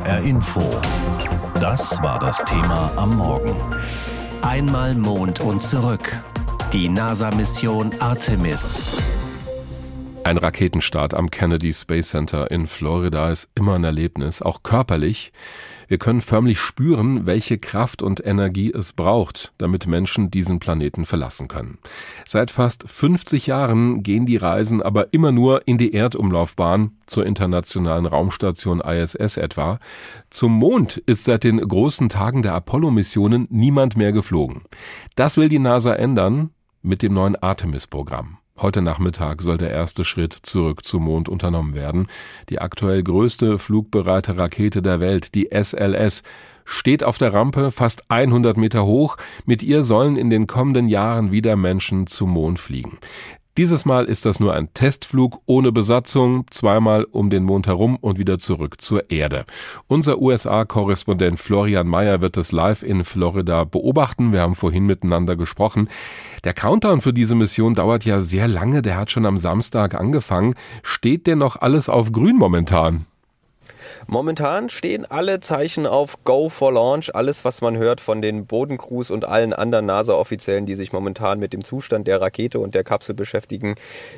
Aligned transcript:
HR 0.00 0.20
Info. 0.20 0.62
Das 1.60 2.02
war 2.02 2.18
das 2.18 2.42
Thema 2.44 2.90
am 2.96 3.16
Morgen. 3.16 3.54
Einmal 4.40 4.94
Mond 4.94 5.40
und 5.40 5.62
zurück. 5.62 6.22
Die 6.72 6.88
NASA-Mission 6.88 7.92
Artemis. 8.00 8.98
Ein 10.24 10.38
Raketenstart 10.38 11.12
am 11.12 11.30
Kennedy 11.30 11.72
Space 11.74 12.10
Center 12.10 12.50
in 12.50 12.66
Florida 12.66 13.30
ist 13.30 13.50
immer 13.54 13.74
ein 13.74 13.84
Erlebnis, 13.84 14.40
auch 14.40 14.62
körperlich. 14.62 15.32
Wir 15.90 15.98
können 15.98 16.20
förmlich 16.20 16.60
spüren, 16.60 17.26
welche 17.26 17.58
Kraft 17.58 18.00
und 18.00 18.24
Energie 18.24 18.70
es 18.72 18.92
braucht, 18.92 19.52
damit 19.58 19.88
Menschen 19.88 20.30
diesen 20.30 20.60
Planeten 20.60 21.04
verlassen 21.04 21.48
können. 21.48 21.78
Seit 22.28 22.52
fast 22.52 22.88
50 22.88 23.48
Jahren 23.48 24.04
gehen 24.04 24.24
die 24.24 24.36
Reisen 24.36 24.82
aber 24.82 25.12
immer 25.12 25.32
nur 25.32 25.66
in 25.66 25.78
die 25.78 25.92
Erdumlaufbahn, 25.92 26.92
zur 27.06 27.26
internationalen 27.26 28.06
Raumstation 28.06 28.80
ISS 28.80 29.36
etwa. 29.36 29.80
Zum 30.30 30.52
Mond 30.52 30.98
ist 31.06 31.24
seit 31.24 31.42
den 31.42 31.58
großen 31.58 32.08
Tagen 32.08 32.42
der 32.42 32.54
Apollo-Missionen 32.54 33.48
niemand 33.50 33.96
mehr 33.96 34.12
geflogen. 34.12 34.62
Das 35.16 35.36
will 35.38 35.48
die 35.48 35.58
NASA 35.58 35.92
ändern 35.92 36.50
mit 36.82 37.02
dem 37.02 37.14
neuen 37.14 37.34
Artemis-Programm. 37.34 38.39
Heute 38.62 38.82
Nachmittag 38.82 39.40
soll 39.40 39.56
der 39.56 39.70
erste 39.70 40.04
Schritt 40.04 40.36
zurück 40.42 40.84
zum 40.84 41.04
Mond 41.04 41.30
unternommen 41.30 41.72
werden. 41.72 42.08
Die 42.50 42.60
aktuell 42.60 43.02
größte 43.02 43.58
flugbereite 43.58 44.36
Rakete 44.36 44.82
der 44.82 45.00
Welt, 45.00 45.34
die 45.34 45.48
SLS, 45.50 46.22
steht 46.66 47.02
auf 47.02 47.16
der 47.16 47.32
Rampe 47.32 47.70
fast 47.70 48.10
100 48.10 48.58
Meter 48.58 48.84
hoch. 48.84 49.16
Mit 49.46 49.62
ihr 49.62 49.82
sollen 49.82 50.16
in 50.16 50.28
den 50.28 50.46
kommenden 50.46 50.88
Jahren 50.88 51.32
wieder 51.32 51.56
Menschen 51.56 52.06
zum 52.06 52.30
Mond 52.30 52.60
fliegen. 52.60 52.98
Dieses 53.60 53.84
Mal 53.84 54.06
ist 54.06 54.24
das 54.24 54.40
nur 54.40 54.54
ein 54.54 54.72
Testflug 54.72 55.42
ohne 55.44 55.70
Besatzung, 55.70 56.46
zweimal 56.48 57.04
um 57.04 57.28
den 57.28 57.44
Mond 57.44 57.66
herum 57.66 57.98
und 58.00 58.18
wieder 58.18 58.38
zurück 58.38 58.80
zur 58.80 59.10
Erde. 59.10 59.44
Unser 59.86 60.18
USA-Korrespondent 60.18 61.38
Florian 61.38 61.86
Mayer 61.86 62.22
wird 62.22 62.38
es 62.38 62.52
live 62.52 62.82
in 62.82 63.04
Florida 63.04 63.64
beobachten. 63.64 64.32
Wir 64.32 64.40
haben 64.40 64.54
vorhin 64.54 64.86
miteinander 64.86 65.36
gesprochen. 65.36 65.90
Der 66.42 66.54
Countdown 66.54 67.02
für 67.02 67.12
diese 67.12 67.34
Mission 67.34 67.74
dauert 67.74 68.06
ja 68.06 68.22
sehr 68.22 68.48
lange. 68.48 68.80
Der 68.80 68.96
hat 68.96 69.10
schon 69.10 69.26
am 69.26 69.36
Samstag 69.36 69.94
angefangen. 69.94 70.54
Steht 70.82 71.26
denn 71.26 71.36
noch 71.36 71.56
alles 71.56 71.90
auf 71.90 72.12
grün 72.12 72.36
momentan? 72.36 73.04
Momentan 74.06 74.70
stehen 74.70 75.04
alle 75.04 75.40
Zeichen 75.40 75.86
auf 75.86 76.24
Go 76.24 76.48
for 76.48 76.72
Launch. 76.72 77.14
Alles, 77.14 77.44
was 77.44 77.60
man 77.60 77.76
hört 77.76 78.00
von 78.00 78.22
den 78.22 78.46
Bodencrews 78.46 79.10
und 79.10 79.24
allen 79.24 79.52
anderen 79.52 79.86
NASA-Offiziellen, 79.86 80.66
die 80.66 80.74
sich 80.74 80.92
momentan 80.92 81.38
mit 81.38 81.52
dem 81.52 81.64
Zustand 81.64 82.06
der 82.06 82.20
Rakete 82.20 82.58
und 82.58 82.74
der 82.74 82.84
Kapsel 82.84 83.14
beschäftigen, 83.14 83.74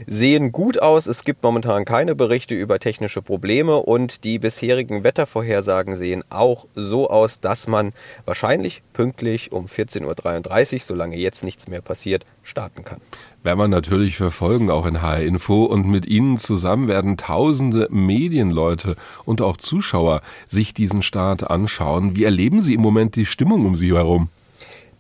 sehen 0.07 0.53
gut 0.53 0.81
aus. 0.81 1.07
Es 1.07 1.25
gibt 1.25 1.43
momentan 1.43 1.85
keine 1.85 2.15
Berichte 2.15 2.55
über 2.55 2.79
technische 2.79 3.23
Probleme 3.23 3.77
und 3.79 4.25
die 4.25 4.39
bisherigen 4.39 5.05
Wettervorhersagen 5.05 5.97
sehen 5.97 6.25
auch 6.31 6.67
so 6.75 7.11
aus, 7.11 7.41
dass 7.41 7.67
man 7.67 7.93
wahrscheinlich 8.25 8.83
pünktlich 8.93 9.53
um 9.53 9.67
14.33 9.67 10.75
Uhr, 10.75 10.81
solange 10.81 11.17
jetzt 11.17 11.45
nichts 11.45 11.69
mehr 11.69 11.81
passiert, 11.81 12.25
starten 12.43 12.85
kann 12.85 13.01
werden 13.43 13.59
wir 13.59 13.69
natürlich 13.69 14.17
verfolgen, 14.17 14.71
auch 14.71 14.87
in 14.87 15.03
HR 15.03 15.21
Info. 15.21 15.65
Und 15.65 15.89
mit 15.89 16.07
Ihnen 16.07 16.39
zusammen 16.39 16.89
werden 16.89 17.17
tausende 17.17 17.89
Medienleute 17.91 18.97
und 19.25 19.41
auch 19.41 19.57
Zuschauer 19.57 20.23
sich 20.49 20.75
diesen 20.75 21.03
Start 21.03 21.51
anschauen. 21.51 22.17
Wie 22.17 22.25
erleben 22.25 22.61
Sie 22.61 22.75
im 22.75 22.81
Moment 22.81 23.17
die 23.17 23.27
Stimmung 23.27 23.67
um 23.67 23.75
Sie 23.75 23.93
herum? 23.93 24.29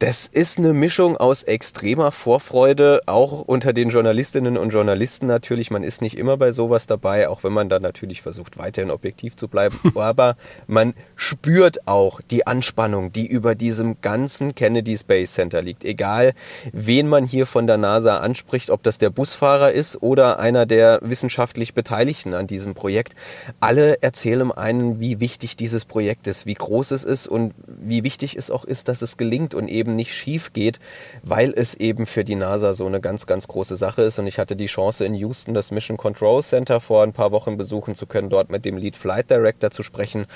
Das 0.03 0.27
ist 0.27 0.59
eine 0.59 0.73
Mischung 0.73 1.17
aus 1.17 1.45
extremer 1.45 2.11
Vorfreude, 2.11 3.03
auch 3.07 3.43
unter 3.43 3.73
den 3.73 3.91
Journalistinnen 3.91 4.59
und 4.59 4.71
Journalisten 4.71 5.27
natürlich. 5.27 5.71
Man 5.71 5.85
ist 5.85 6.03
nicht 6.03 6.19
immer 6.19 6.37
bei 6.37 6.51
sowas 6.51 6.89
dabei, 6.89 7.29
auch 7.29 7.45
wenn 7.45 7.53
man 7.53 7.69
dann 7.69 7.83
natürlich 7.83 8.21
versucht, 8.21 8.59
weiterhin 8.59 8.91
objektiv 8.91 9.37
zu 9.37 9.47
bleiben. 9.47 9.79
Aber 9.95 10.35
man 10.67 10.95
spürt 11.15 11.87
auch 11.87 12.21
die 12.21 12.49
Anspannung, 12.49 13.13
die 13.13 13.29
über 13.29 13.55
diesem 13.55 14.01
ganzen 14.01 14.57
Kennedy 14.57 14.97
Space 14.97 15.35
Center 15.35 15.63
liegt. 15.63 15.85
Egal, 15.85 16.33
wen 16.73 17.07
man 17.07 17.25
hier 17.25 17.47
von 17.47 17.69
der 17.69 17.77
NASA 17.77 18.19
anspricht, 18.19 18.71
ob 18.71 18.83
das 18.83 18.99
der 18.99 19.11
Busfahrer 19.11 19.71
ist 19.71 20.03
oder 20.03 20.41
einer 20.41 20.67
der 20.67 20.99
wissenschaftlich 21.03 21.75
Beteiligten 21.75 22.35
an 22.35 22.49
diesem 22.49 22.75
Projekt. 22.75 23.15
Alle 23.61 24.03
erzählen 24.03 24.51
einen, 24.51 24.99
wie 24.99 25.21
wichtig 25.21 25.55
dieses 25.55 25.85
Projekt 25.85 26.27
ist, 26.27 26.45
wie 26.45 26.55
groß 26.55 26.91
es 26.91 27.05
ist 27.05 27.29
und 27.29 27.55
wie 27.69 28.03
wichtig 28.03 28.35
es 28.35 28.51
auch 28.51 28.65
ist, 28.65 28.89
dass 28.89 29.01
es 29.01 29.17
gelingt 29.17 29.55
und 29.55 29.69
eben 29.69 29.92
eben 29.93 29.97
nicht 29.97 30.15
schief 30.15 30.53
geht, 30.53 30.81
weil 31.23 31.53
es 31.55 31.75
eben 31.75 32.07
für 32.07 32.25
die 32.25 32.35
NASA 32.35 32.75
so 32.75 32.87
eine 32.87 33.01
ganz, 33.01 33.27
ganz 33.27 33.47
große 33.47 33.77
Sache 33.77 34.03
ist. 34.03 34.19
Und 34.19 34.27
ich 34.27 34.39
hatte 34.39 34.57
die 34.57 34.67
Chance 34.67 35.05
in 35.05 35.15
Houston 35.15 35.55
das 35.55 35.71
Mission 35.71 35.97
Control 35.97 36.43
Center 36.43 36.81
vor 36.81 37.03
ein 37.03 37.13
paar 37.13 37.33
Wochen 37.33 37.57
besuchen 37.57 37.95
zu 37.95 38.07
können, 38.07 38.31
dort 38.31 38.51
mit 38.51 38.65
dem 38.65 38.77
Lead 38.77 38.97
Flight 38.97 39.31
Director 39.31 39.71
zu 39.71 39.83
sprechen. 39.83 40.27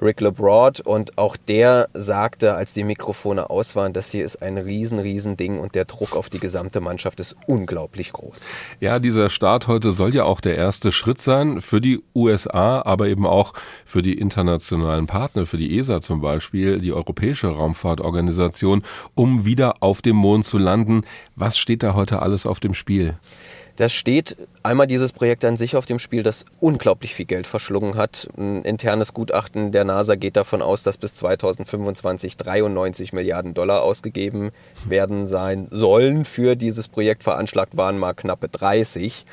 Rick 0.00 0.20
LeBroad 0.20 0.80
und 0.80 1.18
auch 1.18 1.36
der 1.36 1.88
sagte, 1.92 2.54
als 2.54 2.72
die 2.72 2.84
Mikrofone 2.84 3.50
aus 3.50 3.76
waren, 3.76 3.92
das 3.92 4.10
hier 4.10 4.24
ist 4.24 4.40
ein 4.40 4.56
riesen, 4.56 4.98
riesen 4.98 5.36
Ding 5.36 5.58
und 5.58 5.74
der 5.74 5.84
Druck 5.84 6.16
auf 6.16 6.30
die 6.30 6.38
gesamte 6.38 6.80
Mannschaft 6.80 7.20
ist 7.20 7.36
unglaublich 7.46 8.12
groß. 8.12 8.40
Ja, 8.80 8.98
dieser 8.98 9.28
Start 9.28 9.66
heute 9.66 9.92
soll 9.92 10.14
ja 10.14 10.24
auch 10.24 10.40
der 10.40 10.56
erste 10.56 10.92
Schritt 10.92 11.20
sein 11.20 11.60
für 11.60 11.80
die 11.80 12.02
USA, 12.14 12.80
aber 12.82 13.08
eben 13.08 13.26
auch 13.26 13.52
für 13.84 14.00
die 14.00 14.14
internationalen 14.14 15.06
Partner, 15.06 15.44
für 15.44 15.58
die 15.58 15.78
ESA 15.78 16.00
zum 16.00 16.20
Beispiel, 16.20 16.78
die 16.78 16.92
Europäische 16.92 17.48
Raumfahrtorganisation, 17.48 18.82
um 19.14 19.44
wieder 19.44 19.82
auf 19.82 20.02
dem 20.02 20.16
Mond 20.16 20.46
zu 20.46 20.58
landen. 20.58 21.02
Was 21.36 21.58
steht 21.58 21.82
da 21.82 21.94
heute 21.94 22.22
alles 22.22 22.46
auf 22.46 22.60
dem 22.60 22.74
Spiel? 22.74 23.18
Das 23.76 23.92
steht 23.92 24.36
einmal 24.62 24.86
dieses 24.86 25.12
Projekt 25.12 25.44
an 25.44 25.56
sich 25.56 25.76
auf 25.76 25.86
dem 25.86 25.98
Spiel, 25.98 26.22
das 26.22 26.44
unglaublich 26.60 27.14
viel 27.14 27.26
Geld 27.26 27.46
verschlungen 27.46 27.96
hat. 27.96 28.28
Ein 28.36 28.62
internes 28.62 29.14
Gutachten 29.14 29.72
der 29.72 29.84
NASA 29.84 30.16
geht 30.16 30.36
davon 30.36 30.60
aus, 30.60 30.82
dass 30.82 30.98
bis 30.98 31.14
2025 31.14 32.36
93 32.36 33.12
Milliarden 33.12 33.54
Dollar 33.54 33.82
ausgegeben 33.82 34.50
werden 34.86 35.26
sein 35.26 35.68
sollen 35.70 36.24
für 36.24 36.56
dieses 36.56 36.88
Projekt. 36.88 37.22
Veranschlagt 37.22 37.76
waren 37.76 37.98
mal 37.98 38.12
knappe 38.12 38.48
30. 38.48 39.24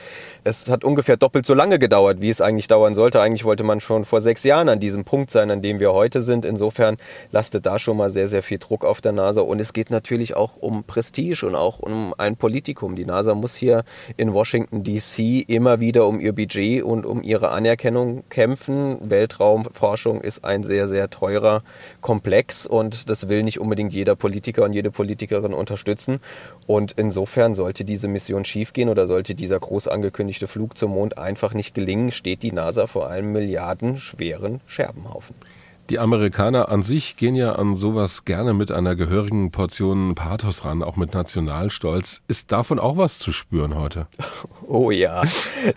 Es 0.44 0.70
hat 0.70 0.84
ungefähr 0.84 1.18
doppelt 1.18 1.46
so 1.46 1.54
lange 1.54 1.80
gedauert, 1.80 2.22
wie 2.22 2.30
es 2.30 2.40
eigentlich 2.40 2.68
dauern 2.68 2.96
sollte. 2.96 3.22
Eigentlich 3.22 3.44
wollte 3.46 3.64
man 3.64 3.80
schon 3.80 4.06
vor 4.06 4.22
sechs 4.22 4.44
Jahren 4.44 4.70
an 4.70 4.80
diesem 4.80 5.04
Punkt 5.04 5.32
sein, 5.32 5.52
an 5.52 5.62
dem 5.62 5.80
wir 5.80 5.94
heute 5.94 6.22
sind. 6.22 6.46
Insofern 6.46 6.98
lastet 7.32 7.66
da 7.66 7.80
schon 7.80 7.98
mal 7.98 8.10
sehr, 8.10 8.28
sehr 8.28 8.44
viel 8.44 8.60
Druck 8.60 8.86
auf 8.86 9.02
der 9.02 9.12
NASA. 9.12 9.42
Und 9.42 9.60
es 9.60 9.74
geht 9.74 9.90
natürlich 9.92 10.36
auch 10.36 10.56
um 10.58 10.86
Prestige 10.86 11.46
und 11.46 11.56
auch 11.56 11.80
um 11.80 12.14
ein 12.18 12.38
Politikum. 12.38 12.96
Die 12.96 13.06
NASA 13.06 13.36
muss 13.36 13.56
hier 13.56 13.84
in 14.16 14.34
Washington 14.34 14.84
DC 14.84 15.17
immer 15.20 15.80
wieder 15.80 16.06
um 16.06 16.20
ihr 16.20 16.34
Budget 16.34 16.84
und 16.84 17.06
um 17.06 17.24
ihre 17.24 17.50
Anerkennung 17.50 18.24
kämpfen. 18.30 18.98
Weltraumforschung 19.02 20.22
ist 20.22 20.46
ein 20.46 20.64
sehr, 20.64 20.88
sehr 20.88 21.10
teurer 21.10 21.64
Komplex 22.02 22.68
und 22.68 23.10
das 23.10 23.28
will 23.28 23.44
nicht 23.44 23.60
unbedingt 23.60 23.94
jeder 23.94 24.16
Politiker 24.16 24.64
und 24.64 24.74
jede 24.74 24.92
Politikerin 24.92 25.54
unterstützen. 25.54 26.20
Und 26.68 26.94
insofern 26.98 27.56
sollte 27.56 27.84
diese 27.84 28.08
Mission 28.08 28.46
schiefgehen 28.46 28.90
oder 28.90 29.08
sollte 29.08 29.34
dieser 29.34 29.60
groß 29.60 29.88
angekündigte 29.88 30.48
Flug 30.48 30.78
zum 30.78 30.92
Mond 30.92 31.18
einfach 31.18 31.54
nicht 31.54 31.74
gelingen, 31.74 32.12
steht 32.12 32.44
die 32.44 32.52
NASA 32.52 32.86
vor 32.86 33.10
einem 33.10 33.32
milliardenschweren 33.32 34.62
Scherbenhaufen. 34.68 35.36
Die 35.90 36.00
Amerikaner 36.00 36.68
an 36.68 36.84
sich 36.84 37.16
gehen 37.16 37.36
ja 37.36 37.54
an 37.54 37.76
sowas 37.78 38.26
gerne 38.26 38.54
mit 38.54 38.72
einer 38.72 38.98
gehörigen 38.98 39.52
Portion 39.52 40.16
Pathos 40.16 40.66
ran, 40.66 40.84
auch 40.84 40.98
mit 40.98 41.14
Nationalstolz. 41.14 42.22
Ist 42.28 42.52
davon 42.52 42.78
auch 42.78 42.98
was 42.98 43.20
zu 43.20 43.32
spüren 43.32 43.76
heute? 43.76 44.08
Oh 44.70 44.92
ja, 44.92 45.24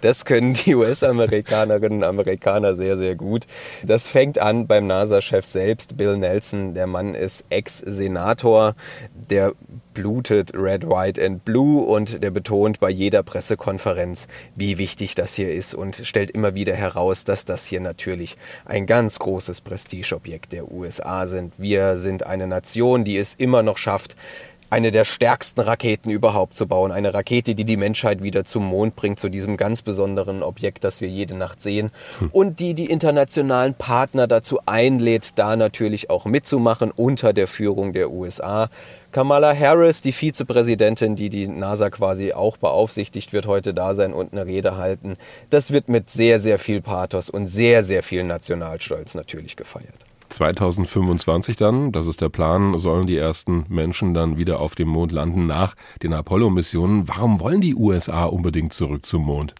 das 0.01 0.25
können 0.25 0.55
die 0.55 0.75
US-Amerikanerinnen 0.75 1.99
und 1.99 2.05
Amerikaner 2.05 2.75
sehr, 2.75 2.97
sehr 2.97 3.15
gut. 3.15 3.47
Das 3.85 4.09
fängt 4.09 4.41
an 4.41 4.67
beim 4.67 4.89
NASA-Chef 4.89 5.45
selbst, 5.45 5.97
Bill 5.97 6.17
Nelson. 6.17 6.75
Der 6.75 6.89
Mann 6.89 7.15
ist 7.15 7.45
Ex-Senator, 7.51 8.75
der 9.15 9.53
blutet 9.95 10.53
Red, 10.55 10.89
White 10.89 11.25
and 11.25 11.45
Blue 11.45 11.85
und 11.85 12.23
der 12.23 12.31
betont 12.31 12.81
bei 12.81 12.91
jeder 12.91 13.23
Pressekonferenz, 13.23 14.29
wie 14.55 14.79
wichtig 14.79 15.15
das 15.15 15.35
hier 15.35 15.53
ist 15.53 15.75
und 15.75 15.97
stellt 16.05 16.31
immer 16.31 16.55
wieder 16.55 16.75
heraus, 16.75 17.25
dass 17.25 17.45
das 17.45 17.67
hier 17.67 17.81
natürlich 17.81 18.37
ein 18.65 18.87
ganz 18.87 19.19
großes 19.19 19.61
Prestigeobjekt 19.61 20.53
der 20.53 20.71
USA 20.71 21.27
sind. 21.27 21.55
Wir 21.59 21.97
sind 21.99 22.27
eine 22.27 22.47
Nation, 22.47 23.05
die 23.05 23.17
es 23.17 23.35
immer 23.35 23.63
noch 23.63 23.79
schafft, 23.79 24.17
eine 24.71 24.93
der 24.93 25.05
stärksten 25.05 25.61
Raketen 25.61 26.11
überhaupt 26.11 26.57
zu 26.57 26.67
bauen. 26.67 26.93
Eine 26.93 27.13
Rakete, 27.13 27.55
die 27.55 27.65
die 27.65 27.77
Menschheit 27.77 28.23
wieder 28.23 28.45
zum 28.45 28.65
Mond 28.65 28.97
bringt, 28.97 29.19
zu 29.19 29.29
diesem 29.29 29.57
ganz 29.57 29.83
besonderen 29.83 30.43
Objekt, 30.43 30.85
das 30.85 31.01
wir 31.01 31.09
jede 31.09 31.35
Nacht 31.37 31.61
sehen. 31.61 31.91
Hm. 32.21 32.31
Und 32.33 32.61
die 32.61 32.75
die 32.75 32.87
internationalen 32.87 33.75
Partner 33.75 34.27
dazu 34.27 34.61
einlädt, 34.67 35.39
da 35.39 35.57
natürlich 35.57 36.09
auch 36.09 36.25
mitzumachen 36.25 36.91
unter 36.91 37.33
der 37.33 37.49
Führung 37.49 37.93
der 37.93 38.11
USA. 38.11 38.71
Kamala 39.13 39.57
Harris, 39.57 40.03
die 40.03 40.13
Vizepräsidentin, 40.13 41.17
die 41.17 41.31
die 41.31 41.49
NASA 41.49 41.91
quasi 41.91 42.33
auch 42.33 42.57
beaufsichtigt, 42.57 43.33
wird 43.33 43.47
heute 43.47 43.75
da 43.75 43.95
sein 43.95 44.13
und 44.13 44.33
eine 44.33 44.47
Rede 44.47 44.77
halten. 44.77 45.17
Das 45.51 45.73
wird 45.73 45.89
mit 45.89 46.11
sehr, 46.11 46.39
sehr 46.39 46.61
viel 46.61 46.81
Pathos 46.81 47.29
und 47.29 47.49
sehr, 47.49 47.83
sehr 47.83 48.05
viel 48.05 48.23
Nationalstolz 48.23 49.17
natürlich 49.17 49.57
gefeiert. 49.57 50.10
2025 50.31 51.57
dann, 51.57 51.93
das 51.93 52.07
ist 52.07 52.21
der 52.21 52.29
Plan, 52.29 52.79
sollen 52.79 53.07
die 53.07 53.17
ersten 53.17 53.67
Menschen 53.69 54.15
dann 54.15 54.37
wieder 54.37 54.61
auf 54.61 54.75
dem 54.75 54.89
Mond 54.89 55.13
landen 55.13 55.47
nach 55.47 55.75
den 56.03 56.13
Apollo-Missionen. 56.13 57.09
Warum 57.09 57.41
wollen 57.41 57.61
die 57.61 57.75
USA 57.75 58.25
unbedingt 58.25 58.73
zurück 58.73 59.05
zum 59.05 59.25
Mond? 59.25 59.55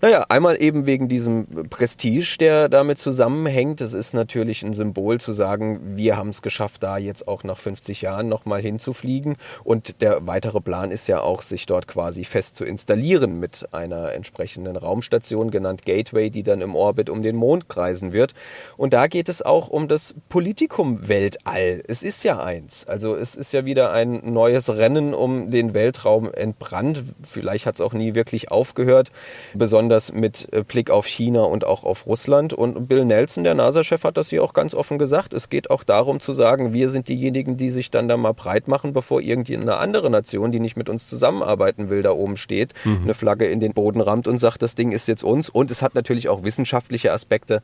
Naja, 0.00 0.26
einmal 0.28 0.60
eben 0.60 0.86
wegen 0.86 1.08
diesem 1.08 1.46
Prestige, 1.70 2.36
der 2.38 2.68
damit 2.68 2.98
zusammenhängt. 2.98 3.80
Es 3.80 3.92
ist 3.92 4.12
natürlich 4.12 4.62
ein 4.62 4.74
Symbol 4.74 5.18
zu 5.18 5.32
sagen, 5.32 5.96
wir 5.96 6.16
haben 6.16 6.28
es 6.28 6.42
geschafft, 6.42 6.82
da 6.82 6.98
jetzt 6.98 7.26
auch 7.26 7.42
nach 7.44 7.58
50 7.58 8.02
Jahren 8.02 8.28
nochmal 8.28 8.60
hinzufliegen. 8.60 9.36
Und 9.62 10.02
der 10.02 10.26
weitere 10.26 10.60
Plan 10.60 10.90
ist 10.90 11.06
ja 11.06 11.20
auch, 11.20 11.42
sich 11.42 11.66
dort 11.66 11.88
quasi 11.88 12.24
fest 12.24 12.56
zu 12.56 12.64
installieren 12.64 13.40
mit 13.40 13.72
einer 13.72 14.12
entsprechenden 14.12 14.76
Raumstation, 14.76 15.50
genannt 15.50 15.86
Gateway, 15.86 16.30
die 16.30 16.42
dann 16.42 16.60
im 16.60 16.76
Orbit 16.76 17.08
um 17.08 17.22
den 17.22 17.36
Mond 17.36 17.68
kreisen 17.68 18.12
wird. 18.12 18.34
Und 18.76 18.92
da 18.92 19.06
geht 19.06 19.28
es 19.28 19.42
auch 19.42 19.68
um 19.68 19.88
das 19.88 20.14
Politikum 20.28 21.08
Weltall. 21.08 21.82
Es 21.86 22.02
ist 22.02 22.24
ja 22.24 22.42
eins. 22.42 22.86
Also 22.86 23.16
es 23.16 23.34
ist 23.34 23.52
ja 23.52 23.64
wieder 23.64 23.92
ein 23.92 24.20
neues 24.32 24.76
Rennen 24.76 25.14
um 25.14 25.50
den 25.50 25.74
Weltraum 25.74 26.32
entbrannt. 26.32 27.02
Vielleicht 27.22 27.66
hat 27.66 27.76
es 27.76 27.80
auch 27.80 27.92
nie 27.92 28.14
wirklich 28.14 28.50
aufgehört 28.50 29.10
besonders 29.54 30.12
mit 30.12 30.48
äh, 30.52 30.62
Blick 30.62 30.90
auf 30.90 31.06
China 31.06 31.42
und 31.42 31.64
auch 31.64 31.84
auf 31.84 32.06
Russland. 32.06 32.52
Und 32.52 32.88
Bill 32.88 33.04
Nelson, 33.04 33.44
der 33.44 33.54
NASA-Chef, 33.54 34.04
hat 34.04 34.16
das 34.16 34.30
hier 34.30 34.42
auch 34.42 34.52
ganz 34.52 34.74
offen 34.74 34.98
gesagt. 34.98 35.32
Es 35.32 35.48
geht 35.48 35.70
auch 35.70 35.84
darum 35.84 36.20
zu 36.20 36.32
sagen, 36.32 36.72
wir 36.72 36.88
sind 36.88 37.08
diejenigen, 37.08 37.56
die 37.56 37.70
sich 37.70 37.90
dann 37.90 38.08
da 38.08 38.16
mal 38.16 38.32
breit 38.32 38.68
machen, 38.68 38.92
bevor 38.92 39.20
irgendeine 39.20 39.76
andere 39.76 40.10
Nation, 40.10 40.52
die 40.52 40.60
nicht 40.60 40.76
mit 40.76 40.88
uns 40.88 41.08
zusammenarbeiten 41.08 41.90
will, 41.90 42.02
da 42.02 42.12
oben 42.12 42.36
steht, 42.36 42.74
mhm. 42.84 43.02
eine 43.04 43.14
Flagge 43.14 43.46
in 43.46 43.60
den 43.60 43.72
Boden 43.72 44.00
rammt 44.00 44.28
und 44.28 44.38
sagt, 44.38 44.62
das 44.62 44.74
Ding 44.74 44.92
ist 44.92 45.08
jetzt 45.08 45.24
uns. 45.24 45.48
Und 45.48 45.70
es 45.70 45.82
hat 45.82 45.94
natürlich 45.94 46.28
auch 46.28 46.42
wissenschaftliche 46.42 47.12
Aspekte. 47.12 47.62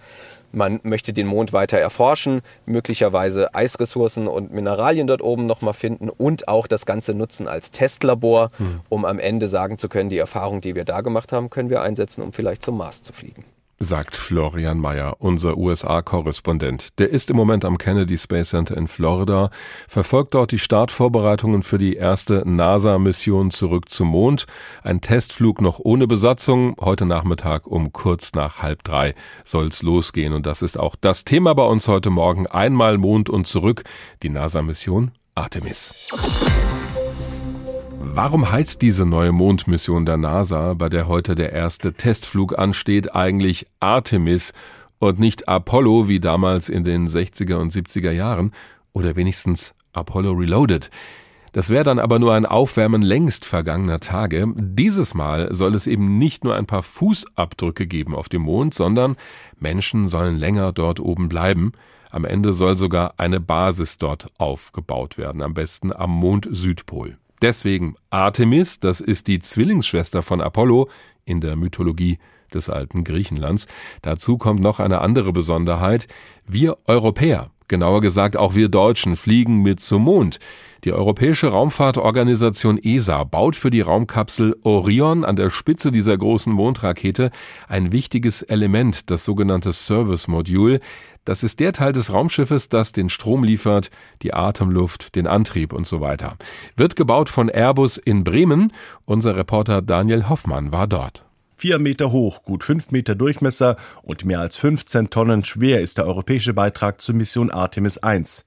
Man 0.53 0.81
möchte 0.83 1.13
den 1.13 1.27
Mond 1.27 1.53
weiter 1.53 1.79
erforschen, 1.79 2.41
möglicherweise 2.67 3.55
Eisressourcen 3.55 4.27
und 4.27 4.53
Mineralien 4.53 5.07
dort 5.07 5.23
oben 5.23 5.47
nochmal 5.47 5.75
finden 5.75 6.09
und 6.09 6.49
auch 6.49 6.67
das 6.67 6.87
Ganze 6.87 7.15
nutzen 7.15 7.47
als 7.47 7.71
Testlabor, 7.71 8.51
mhm. 8.59 8.81
um 8.89 9.05
am 9.05 9.19
Ende 9.19 9.49
sagen 9.49 9.79
zu 9.79 9.89
können, 9.89 10.11
die 10.11 10.19
Erfahrung, 10.19 10.61
die 10.61 10.75
wir 10.75 10.85
da 10.85 11.01
gemacht 11.01 11.33
haben, 11.33 11.51
können 11.51 11.71
wir 11.71 11.83
einsetzen, 11.83 12.23
um 12.23 12.33
vielleicht 12.33 12.63
zum 12.63 12.77
Mars 12.77 13.03
zu 13.03 13.13
fliegen 13.13 13.45
sagt 13.83 14.15
Florian 14.15 14.79
Mayer, 14.79 15.17
unser 15.21 15.57
USA-Korrespondent. 15.57 16.99
Der 16.99 17.11
ist 17.11 17.31
im 17.31 17.37
Moment 17.37 17.65
am 17.65 17.79
Kennedy 17.79 18.19
Space 18.19 18.51
Center 18.51 18.77
in 18.77 18.89
Florida, 18.89 19.51
verfolgt 19.89 20.35
dort 20.35 20.53
die 20.53 20.59
Startvorbereitungen 20.59 21.63
für 21.63 21.79
die 21.79 21.97
erste 21.97 22.43
NASA-Mission 22.47 23.51
zurück 23.51 23.89
zum 23.89 24.09
Mond. 24.09 24.47
Ein 24.83 25.01
Testflug 25.01 25.63
noch 25.63 25.81
ohne 25.83 26.07
Besatzung. 26.07 26.77
Heute 26.79 27.07
Nachmittag 27.07 27.67
um 27.67 27.93
kurz 27.93 28.33
nach 28.35 28.61
halb 28.61 28.85
drei 28.85 29.15
soll's 29.45 29.83
losgehen. 29.83 30.35
Und 30.35 30.45
das 30.45 30.61
ist 30.61 30.79
auch 30.79 30.95
das 31.01 31.25
Thema 31.25 31.55
bei 31.55 31.65
uns 31.65 31.89
heute 31.89 32.11
Morgen. 32.11 32.47
Einmal 32.47 32.99
Mond 32.99 33.31
und 33.31 33.47
zurück. 33.47 33.85
Die 34.23 34.29
NASA-Mission 34.29 35.13
Artemis. 35.35 36.11
Warum 38.13 38.51
heißt 38.51 38.83
diese 38.83 39.07
neue 39.07 39.31
Mondmission 39.31 40.05
der 40.05 40.17
NASA, 40.17 40.75
bei 40.75 40.89
der 40.89 41.07
heute 41.07 41.37
der 41.37 41.53
erste 41.53 41.93
Testflug 41.93 42.59
ansteht, 42.59 43.15
eigentlich 43.15 43.69
Artemis 43.79 44.53
und 44.99 45.21
nicht 45.21 45.49
Apollo 45.49 46.09
wie 46.09 46.19
damals 46.19 46.69
in 46.69 46.83
den 46.83 47.09
60er 47.09 47.55
und 47.55 47.73
70er 47.73 48.11
Jahren 48.11 48.51
oder 48.93 49.15
wenigstens 49.15 49.77
Apollo 49.93 50.33
Reloaded? 50.33 50.91
Das 51.53 51.71
wäre 51.71 51.85
dann 51.85 52.01
aber 52.01 52.19
nur 52.19 52.35
ein 52.35 52.47
Aufwärmen 52.47 53.01
längst 53.01 53.45
vergangener 53.45 54.01
Tage. 54.01 54.53
Dieses 54.57 55.15
Mal 55.15 55.55
soll 55.55 55.77
es 55.77 55.87
eben 55.87 56.19
nicht 56.19 56.43
nur 56.43 56.57
ein 56.57 56.67
paar 56.67 56.83
Fußabdrücke 56.83 57.87
geben 57.87 58.17
auf 58.17 58.29
dem 58.29 58.43
Mond, 58.43 58.75
sondern 58.75 59.15
Menschen 59.61 60.09
sollen 60.09 60.37
länger 60.37 60.73
dort 60.73 60.99
oben 60.99 61.29
bleiben. 61.29 61.75
Am 62.11 62.25
Ende 62.25 62.55
soll 62.55 62.77
sogar 62.77 63.15
eine 63.19 63.39
Basis 63.39 63.99
dort 63.99 64.27
aufgebaut 64.37 65.17
werden, 65.17 65.43
am 65.43 65.55
besten 65.55 65.93
am 65.93 66.11
Mond 66.11 66.49
Südpol. 66.51 67.20
Deswegen 67.43 67.97
Artemis, 68.11 68.81
das 68.81 69.01
ist 69.01 69.27
die 69.27 69.39
Zwillingsschwester 69.39 70.23
von 70.23 70.41
Apollo 70.41 70.89
in 71.25 71.41
der 71.41 71.57
Mythologie 71.57 72.19
des 72.53 72.69
alten 72.69 73.05
Griechenlands. 73.05 73.67
Dazu 74.03 74.37
kommt 74.37 74.61
noch 74.61 74.81
eine 74.81 75.01
andere 75.01 75.33
Besonderheit. 75.33 76.07
Wir 76.47 76.77
Europäer, 76.87 77.51
genauer 77.71 78.03
gesagt 78.03 78.37
auch 78.37 78.55
wir 78.55 78.69
Deutschen, 78.69 79.17
fliegen 79.17 79.63
mit 79.63 79.81
zum 79.81 80.03
Mond. 80.03 80.39
Die 80.85 80.93
Europäische 80.93 81.49
Raumfahrtorganisation 81.49 82.79
ESA 82.79 83.25
baut 83.25 83.55
für 83.55 83.71
die 83.71 83.81
Raumkapsel 83.81 84.57
Orion 84.63 85.25
an 85.25 85.37
der 85.37 85.51
Spitze 85.51 85.93
dieser 85.93 86.17
großen 86.17 86.53
Mondrakete 86.53 87.31
ein 87.69 87.93
wichtiges 87.93 88.43
Element, 88.43 89.11
das 89.11 89.25
sogenannte 89.25 89.73
Service 89.73 90.27
Module. 90.27 90.81
Das 91.25 91.43
ist 91.43 91.61
der 91.61 91.73
Teil 91.73 91.93
des 91.93 92.13
Raumschiffes, 92.13 92.69
das 92.69 92.93
den 92.93 93.09
Strom 93.09 93.45
liefert, 93.45 93.91
die 94.23 94.35
Atemluft, 94.35 95.15
den 95.17 95.27
Antrieb 95.27 95.73
und 95.73 95.87
so 95.87 96.01
weiter. 96.01 96.37
Wird 96.77 96.97
gebaut 96.97 97.29
von 97.29 97.49
Airbus 97.49 97.99
in 97.99 98.25
Bremen. 98.25 98.73
Unser 99.05 99.37
Reporter 99.37 99.83
Daniel 99.83 100.29
Hoffmann 100.29 100.73
war 100.73 100.87
dort. 100.87 101.30
Vier 101.61 101.79
Meter 101.79 102.11
hoch, 102.11 102.43
gut 102.43 102.65
fünf 102.65 102.91
Meter 102.91 103.15
Durchmesser 103.15 103.77
und 104.01 104.25
mehr 104.25 104.41
als 104.41 104.57
15 104.57 105.11
Tonnen 105.11 105.45
schwer 105.45 105.83
ist 105.83 105.99
der 105.99 106.07
europäische 106.07 106.55
Beitrag 106.55 107.03
zur 107.03 107.15
Mission 107.15 107.51
Artemis 107.51 107.99
1. 107.99 108.47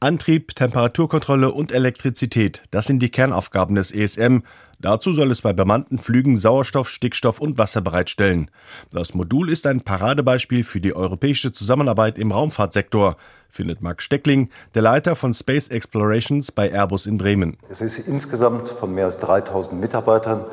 Antrieb, 0.00 0.54
Temperaturkontrolle 0.54 1.52
und 1.52 1.72
Elektrizität, 1.72 2.62
das 2.70 2.86
sind 2.86 3.00
die 3.00 3.10
Kernaufgaben 3.10 3.74
des 3.74 3.90
ESM. 3.90 4.38
Dazu 4.80 5.12
soll 5.12 5.30
es 5.30 5.42
bei 5.42 5.52
bemannten 5.52 5.98
Flügen 5.98 6.38
Sauerstoff, 6.38 6.88
Stickstoff 6.88 7.38
und 7.38 7.58
Wasser 7.58 7.82
bereitstellen. 7.82 8.50
Das 8.90 9.12
Modul 9.12 9.50
ist 9.50 9.66
ein 9.66 9.82
Paradebeispiel 9.82 10.64
für 10.64 10.80
die 10.80 10.96
europäische 10.96 11.52
Zusammenarbeit 11.52 12.16
im 12.16 12.32
Raumfahrtsektor, 12.32 13.18
findet 13.50 13.82
Marc 13.82 14.00
Steckling, 14.00 14.48
der 14.74 14.80
Leiter 14.80 15.16
von 15.16 15.34
Space 15.34 15.68
Explorations 15.68 16.50
bei 16.50 16.70
Airbus 16.72 17.04
in 17.04 17.18
Bremen. 17.18 17.58
Es 17.68 17.82
ist 17.82 18.08
insgesamt 18.08 18.70
von 18.70 18.94
mehr 18.94 19.04
als 19.04 19.20
3000 19.20 19.78
Mitarbeitern 19.78 20.46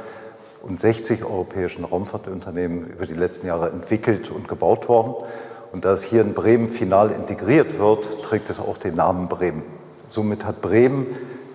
und 0.62 0.80
60 0.80 1.24
europäischen 1.24 1.86
Raumfahrtunternehmen 1.86 2.88
über 2.88 3.06
die 3.06 3.14
letzten 3.14 3.48
Jahre 3.48 3.72
entwickelt 3.72 4.32
und 4.32 4.48
gebaut 4.48 4.88
worden. 4.88 5.16
Und 5.72 5.86
da 5.86 5.94
es 5.94 6.04
hier 6.04 6.22
in 6.22 6.34
Bremen 6.34 6.70
final 6.70 7.12
integriert 7.12 7.80
wird, 7.80 8.22
trägt 8.24 8.50
es 8.50 8.60
auch 8.60 8.78
den 8.78 8.96
Namen 8.96 9.30
Bremen. 9.30 9.64
Somit 10.08 10.46
hat 10.46 10.62
Bremen 10.62 11.08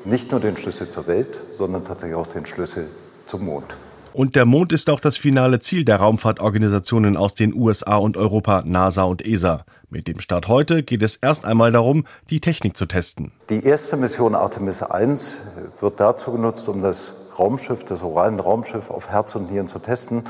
nicht 0.04 0.30
nur 0.30 0.40
den 0.40 0.56
Schlüssel 0.56 0.88
zur 0.88 1.06
Welt, 1.06 1.38
sondern 1.52 1.84
tatsächlich 1.84 2.16
auch 2.16 2.26
den 2.26 2.46
Schlüssel 2.46 2.88
zum 3.26 3.44
Mond. 3.44 3.76
Und 4.16 4.34
der 4.34 4.46
Mond 4.46 4.72
ist 4.72 4.88
auch 4.88 5.00
das 5.00 5.18
finale 5.18 5.60
Ziel 5.60 5.84
der 5.84 5.96
Raumfahrtorganisationen 5.96 7.18
aus 7.18 7.34
den 7.34 7.52
USA 7.54 7.96
und 7.96 8.16
Europa, 8.16 8.62
NASA 8.64 9.02
und 9.02 9.26
ESA. 9.26 9.66
Mit 9.90 10.08
dem 10.08 10.20
Start 10.20 10.48
heute 10.48 10.82
geht 10.82 11.02
es 11.02 11.16
erst 11.16 11.44
einmal 11.44 11.70
darum, 11.70 12.06
die 12.30 12.40
Technik 12.40 12.78
zu 12.78 12.86
testen. 12.86 13.32
Die 13.50 13.62
erste 13.62 13.98
Mission 13.98 14.34
Artemis 14.34 14.82
1 14.82 15.36
wird 15.80 16.00
dazu 16.00 16.32
genutzt, 16.32 16.66
um 16.70 16.80
das 16.80 17.12
Raumschiff, 17.38 17.84
das 17.84 18.02
oralen 18.02 18.40
Raumschiff 18.40 18.90
auf 18.90 19.10
Herz 19.10 19.34
und 19.34 19.50
Nieren 19.50 19.68
zu 19.68 19.78
testen 19.78 20.24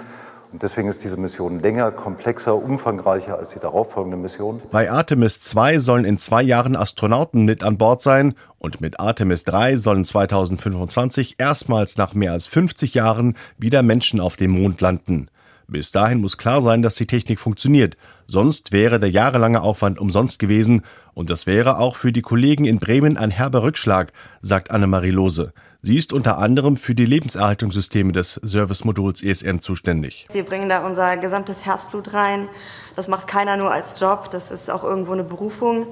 und 0.52 0.62
deswegen 0.62 0.88
ist 0.88 1.04
diese 1.04 1.18
Mission 1.18 1.60
länger, 1.60 1.90
komplexer, 1.90 2.54
umfangreicher 2.54 3.36
als 3.36 3.50
die 3.50 3.58
darauffolgende 3.58 4.16
Mission. 4.16 4.62
Bei 4.70 4.90
Artemis 4.90 5.40
2 5.40 5.78
sollen 5.78 6.04
in 6.04 6.18
zwei 6.18 6.42
Jahren 6.42 6.76
Astronauten 6.76 7.44
mit 7.44 7.62
an 7.62 7.76
Bord 7.78 8.00
sein 8.00 8.34
und 8.58 8.80
mit 8.80 9.00
Artemis 9.00 9.44
3 9.44 9.76
sollen 9.76 10.04
2025 10.04 11.34
erstmals 11.38 11.96
nach 11.96 12.14
mehr 12.14 12.32
als 12.32 12.46
50 12.46 12.94
Jahren 12.94 13.36
wieder 13.58 13.82
Menschen 13.82 14.20
auf 14.20 14.36
dem 14.36 14.52
Mond 14.52 14.80
landen. 14.80 15.28
Bis 15.68 15.90
dahin 15.90 16.20
muss 16.20 16.38
klar 16.38 16.62
sein, 16.62 16.80
dass 16.80 16.94
die 16.94 17.08
Technik 17.08 17.40
funktioniert. 17.40 17.96
Sonst 18.28 18.70
wäre 18.70 19.00
der 19.00 19.10
jahrelange 19.10 19.62
Aufwand 19.62 19.98
umsonst 19.98 20.38
gewesen. 20.38 20.82
Und 21.12 21.28
das 21.28 21.46
wäre 21.46 21.78
auch 21.78 21.96
für 21.96 22.12
die 22.12 22.22
Kollegen 22.22 22.64
in 22.64 22.78
Bremen 22.78 23.16
ein 23.16 23.32
herber 23.32 23.62
Rückschlag, 23.62 24.12
sagt 24.40 24.70
Annemarie 24.70 25.10
Lose. 25.10 25.52
Sie 25.86 25.94
ist 25.94 26.12
unter 26.12 26.38
anderem 26.38 26.76
für 26.76 26.96
die 26.96 27.06
Lebenserhaltungssysteme 27.06 28.10
des 28.10 28.40
Servicemoduls 28.42 29.22
ESN 29.22 29.60
zuständig. 29.60 30.26
Wir 30.32 30.42
bringen 30.42 30.68
da 30.68 30.84
unser 30.84 31.16
gesamtes 31.16 31.64
Herzblut 31.64 32.12
rein. 32.12 32.48
Das 32.96 33.06
macht 33.06 33.28
keiner 33.28 33.56
nur 33.56 33.70
als 33.70 34.00
Job, 34.00 34.28
das 34.32 34.50
ist 34.50 34.68
auch 34.68 34.82
irgendwo 34.82 35.12
eine 35.12 35.22
Berufung. 35.22 35.86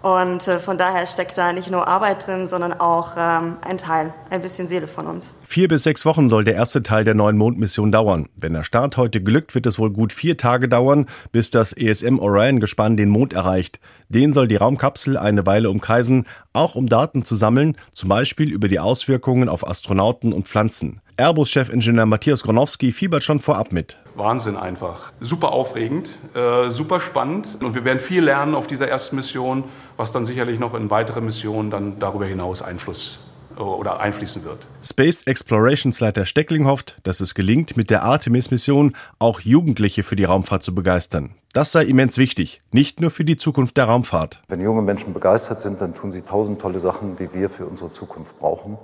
Und 0.00 0.48
äh, 0.48 0.58
von 0.58 0.78
daher 0.78 1.06
steckt 1.06 1.36
da 1.36 1.52
nicht 1.52 1.70
nur 1.70 1.86
Arbeit 1.86 2.26
drin, 2.26 2.46
sondern 2.46 2.72
auch 2.72 3.16
ähm, 3.18 3.58
ein 3.60 3.76
Teil, 3.76 4.14
ein 4.30 4.40
bisschen 4.40 4.66
Seele 4.66 4.86
von 4.86 5.06
uns. 5.06 5.26
Vier 5.54 5.68
bis 5.68 5.84
sechs 5.84 6.04
Wochen 6.04 6.28
soll 6.28 6.42
der 6.42 6.56
erste 6.56 6.82
Teil 6.82 7.04
der 7.04 7.14
neuen 7.14 7.36
Mondmission 7.36 7.92
dauern. 7.92 8.28
Wenn 8.34 8.54
der 8.54 8.64
Start 8.64 8.96
heute 8.96 9.22
glückt, 9.22 9.54
wird 9.54 9.66
es 9.66 9.78
wohl 9.78 9.92
gut 9.92 10.12
vier 10.12 10.36
Tage 10.36 10.68
dauern, 10.68 11.06
bis 11.30 11.52
das 11.52 11.72
ESM 11.72 12.18
Orion-Gespann 12.18 12.96
den 12.96 13.08
Mond 13.08 13.34
erreicht. 13.34 13.78
Den 14.08 14.32
soll 14.32 14.48
die 14.48 14.56
Raumkapsel 14.56 15.16
eine 15.16 15.46
Weile 15.46 15.70
umkreisen, 15.70 16.26
auch 16.52 16.74
um 16.74 16.88
Daten 16.88 17.22
zu 17.22 17.36
sammeln, 17.36 17.76
zum 17.92 18.08
Beispiel 18.08 18.50
über 18.50 18.66
die 18.66 18.80
Auswirkungen 18.80 19.48
auf 19.48 19.64
Astronauten 19.64 20.32
und 20.32 20.48
Pflanzen. 20.48 21.00
Airbus-Chefingenieur 21.18 22.06
Matthias 22.06 22.42
Gronowski 22.42 22.90
fiebert 22.90 23.22
schon 23.22 23.38
vorab 23.38 23.70
mit. 23.70 23.96
Wahnsinn 24.16 24.56
einfach. 24.56 25.12
Super 25.20 25.52
aufregend, 25.52 26.18
äh, 26.34 26.68
super 26.70 26.98
spannend 26.98 27.58
und 27.60 27.76
wir 27.76 27.84
werden 27.84 28.00
viel 28.00 28.24
lernen 28.24 28.56
auf 28.56 28.66
dieser 28.66 28.88
ersten 28.88 29.14
Mission, 29.14 29.62
was 29.96 30.10
dann 30.10 30.24
sicherlich 30.24 30.58
noch 30.58 30.74
in 30.74 30.90
weitere 30.90 31.20
Missionen 31.20 31.70
dann 31.70 32.00
darüber 32.00 32.26
hinaus 32.26 32.60
Einfluss 32.60 33.20
oder 33.56 34.00
einfließen 34.00 34.44
wird. 34.44 34.66
Space 34.82 35.22
Explorations 35.26 36.00
Leiter 36.00 36.24
Steckling 36.24 36.66
hofft, 36.66 36.96
dass 37.02 37.20
es 37.20 37.34
gelingt, 37.34 37.76
mit 37.76 37.90
der 37.90 38.02
Artemis-Mission 38.02 38.94
auch 39.18 39.40
Jugendliche 39.40 40.02
für 40.02 40.16
die 40.16 40.24
Raumfahrt 40.24 40.62
zu 40.62 40.74
begeistern. 40.74 41.34
Das 41.52 41.72
sei 41.72 41.84
immens 41.84 42.18
wichtig, 42.18 42.60
nicht 42.72 43.00
nur 43.00 43.10
für 43.10 43.24
die 43.24 43.36
Zukunft 43.36 43.76
der 43.76 43.84
Raumfahrt. 43.84 44.42
Wenn 44.48 44.60
junge 44.60 44.82
Menschen 44.82 45.12
begeistert 45.12 45.62
sind, 45.62 45.80
dann 45.80 45.94
tun 45.94 46.10
sie 46.10 46.22
tausend 46.22 46.60
tolle 46.60 46.80
Sachen, 46.80 47.16
die 47.16 47.32
wir 47.32 47.48
für 47.48 47.66
unsere 47.66 47.92
Zukunft 47.92 48.38
brauchen. 48.38 48.78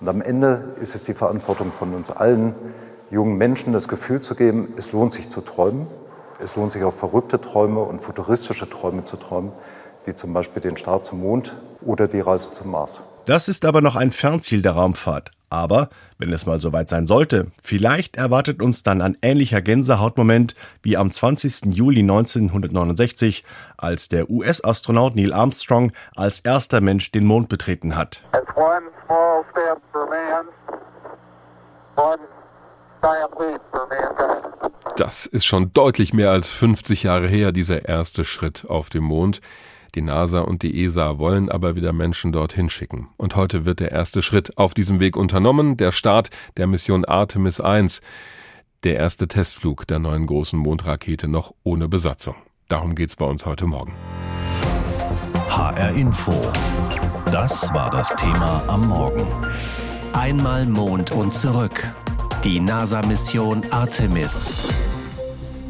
Und 0.00 0.08
am 0.08 0.22
Ende 0.22 0.74
ist 0.80 0.94
es 0.94 1.04
die 1.04 1.14
Verantwortung 1.14 1.72
von 1.72 1.94
uns 1.94 2.10
allen, 2.10 2.54
jungen 3.10 3.36
Menschen 3.36 3.72
das 3.72 3.88
Gefühl 3.88 4.20
zu 4.20 4.34
geben, 4.34 4.68
es 4.76 4.92
lohnt 4.92 5.12
sich 5.12 5.28
zu 5.28 5.40
träumen. 5.40 5.86
Es 6.40 6.56
lohnt 6.56 6.72
sich 6.72 6.82
auch 6.82 6.92
verrückte 6.92 7.40
Träume 7.40 7.80
und 7.80 8.00
futuristische 8.00 8.68
Träume 8.68 9.04
zu 9.04 9.16
träumen, 9.16 9.52
wie 10.04 10.14
zum 10.14 10.32
Beispiel 10.32 10.60
den 10.60 10.76
Start 10.76 11.06
zum 11.06 11.20
Mond 11.20 11.54
oder 11.80 12.08
die 12.08 12.20
Reise 12.20 12.52
zum 12.52 12.70
Mars. 12.72 13.02
Das 13.26 13.48
ist 13.48 13.64
aber 13.64 13.80
noch 13.80 13.96
ein 13.96 14.10
Fernziel 14.10 14.60
der 14.60 14.72
Raumfahrt. 14.72 15.30
Aber 15.48 15.88
wenn 16.18 16.32
es 16.32 16.44
mal 16.44 16.60
soweit 16.60 16.88
sein 16.88 17.06
sollte, 17.06 17.52
vielleicht 17.62 18.16
erwartet 18.16 18.60
uns 18.60 18.82
dann 18.82 19.00
ein 19.00 19.16
ähnlicher 19.22 19.62
Gänsehautmoment 19.62 20.54
wie 20.82 20.96
am 20.96 21.10
20. 21.10 21.74
Juli 21.74 22.00
1969, 22.00 23.44
als 23.78 24.08
der 24.08 24.28
US-Astronaut 24.28 25.16
Neil 25.16 25.32
Armstrong 25.32 25.92
als 26.16 26.40
erster 26.40 26.82
Mensch 26.82 27.12
den 27.12 27.24
Mond 27.24 27.48
betreten 27.48 27.96
hat. 27.96 28.24
Das 34.96 35.26
ist 35.26 35.46
schon 35.46 35.72
deutlich 35.72 36.12
mehr 36.12 36.30
als 36.30 36.50
50 36.50 37.04
Jahre 37.04 37.28
her, 37.28 37.52
dieser 37.52 37.88
erste 37.88 38.24
Schritt 38.24 38.66
auf 38.68 38.90
dem 38.90 39.04
Mond. 39.04 39.40
Die 39.94 40.02
NASA 40.02 40.40
und 40.40 40.62
die 40.62 40.84
ESA 40.84 41.18
wollen 41.18 41.48
aber 41.48 41.76
wieder 41.76 41.92
Menschen 41.92 42.32
dorthin 42.32 42.68
schicken. 42.68 43.08
Und 43.16 43.36
heute 43.36 43.64
wird 43.64 43.78
der 43.78 43.92
erste 43.92 44.22
Schritt 44.22 44.58
auf 44.58 44.74
diesem 44.74 44.98
Weg 44.98 45.16
unternommen, 45.16 45.76
der 45.76 45.92
Start 45.92 46.30
der 46.56 46.66
Mission 46.66 47.04
Artemis 47.04 47.60
1, 47.60 48.00
der 48.82 48.96
erste 48.96 49.28
Testflug 49.28 49.86
der 49.86 50.00
neuen 50.00 50.26
großen 50.26 50.58
Mondrakete 50.58 51.28
noch 51.28 51.54
ohne 51.62 51.88
Besatzung. 51.88 52.34
Darum 52.68 52.96
geht's 52.96 53.14
bei 53.14 53.26
uns 53.26 53.46
heute 53.46 53.66
Morgen. 53.66 53.94
HR 55.48 55.90
Info. 55.92 56.34
Das 57.26 57.72
war 57.72 57.90
das 57.90 58.14
Thema 58.16 58.64
am 58.66 58.88
Morgen. 58.88 59.26
Einmal 60.12 60.66
Mond 60.66 61.12
und 61.12 61.32
zurück. 61.32 61.88
Die 62.42 62.58
NASA-Mission 62.58 63.64
Artemis. 63.70 64.68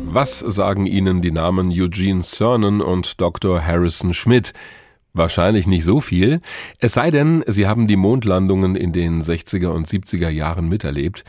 Was 0.07 0.39
sagen 0.39 0.87
Ihnen 0.87 1.23
die 1.23 1.33
Namen 1.33 1.71
Eugene 1.73 2.23
Cernan 2.23 2.81
und 2.81 3.21
Dr. 3.21 3.65
Harrison 3.65 4.15
Schmidt? 4.15 4.53
Wahrscheinlich 5.13 5.67
nicht 5.67 5.85
so 5.85 6.01
viel. 6.01 6.41
Es 6.79 6.95
sei 6.95 7.11
denn, 7.11 7.45
Sie 7.47 7.67
haben 7.67 7.87
die 7.87 7.97
Mondlandungen 7.97 8.77
in 8.77 8.93
den 8.93 9.23
60er 9.23 9.69
und 9.69 9.87
70er 9.87 10.29
Jahren 10.29 10.69
miterlebt. 10.69 11.25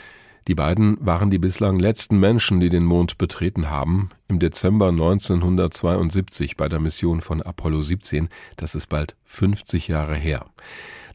Die 0.47 0.55
beiden 0.55 0.97
waren 0.99 1.31
die 1.31 1.39
bislang 1.39 1.79
letzten 1.79 2.19
Menschen, 2.19 2.59
die 2.59 2.69
den 2.69 2.85
Mond 2.85 3.17
betreten 3.17 3.69
haben. 3.69 4.09
Im 4.27 4.39
Dezember 4.39 4.89
1972 4.89 6.55
bei 6.55 6.69
der 6.69 6.79
Mission 6.79 7.21
von 7.21 7.41
Apollo 7.41 7.81
17. 7.81 8.29
Das 8.55 8.75
ist 8.75 8.87
bald 8.87 9.15
50 9.23 9.87
Jahre 9.87 10.15
her. 10.15 10.45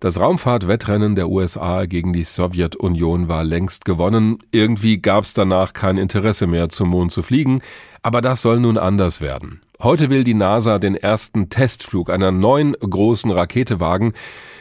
Das 0.01 0.19
Raumfahrtwettrennen 0.19 1.15
der 1.15 1.29
USA 1.29 1.85
gegen 1.85 2.15
die 2.15 2.25
Sowjetunion 2.25 3.29
war 3.29 3.45
längst 3.45 3.85
gewonnen. 3.85 4.39
Irgendwie 4.51 4.97
gab's 4.97 5.35
danach 5.35 5.75
kein 5.75 5.99
Interesse 5.99 6.47
mehr, 6.47 6.71
zum 6.71 6.89
Mond 6.89 7.13
zu 7.13 7.21
fliegen. 7.21 7.61
Aber 8.01 8.23
das 8.23 8.41
soll 8.41 8.61
nun 8.61 8.79
anders 8.79 9.21
werden. 9.21 9.61
Heute 9.79 10.09
will 10.09 10.25
die 10.25 10.33
NASA 10.33 10.79
den 10.79 10.95
ersten 10.95 11.51
Testflug 11.51 12.09
einer 12.09 12.33
neuen 12.33 12.73
großen 12.73 13.31
Rakete 13.31 13.79
wagen. 13.79 14.15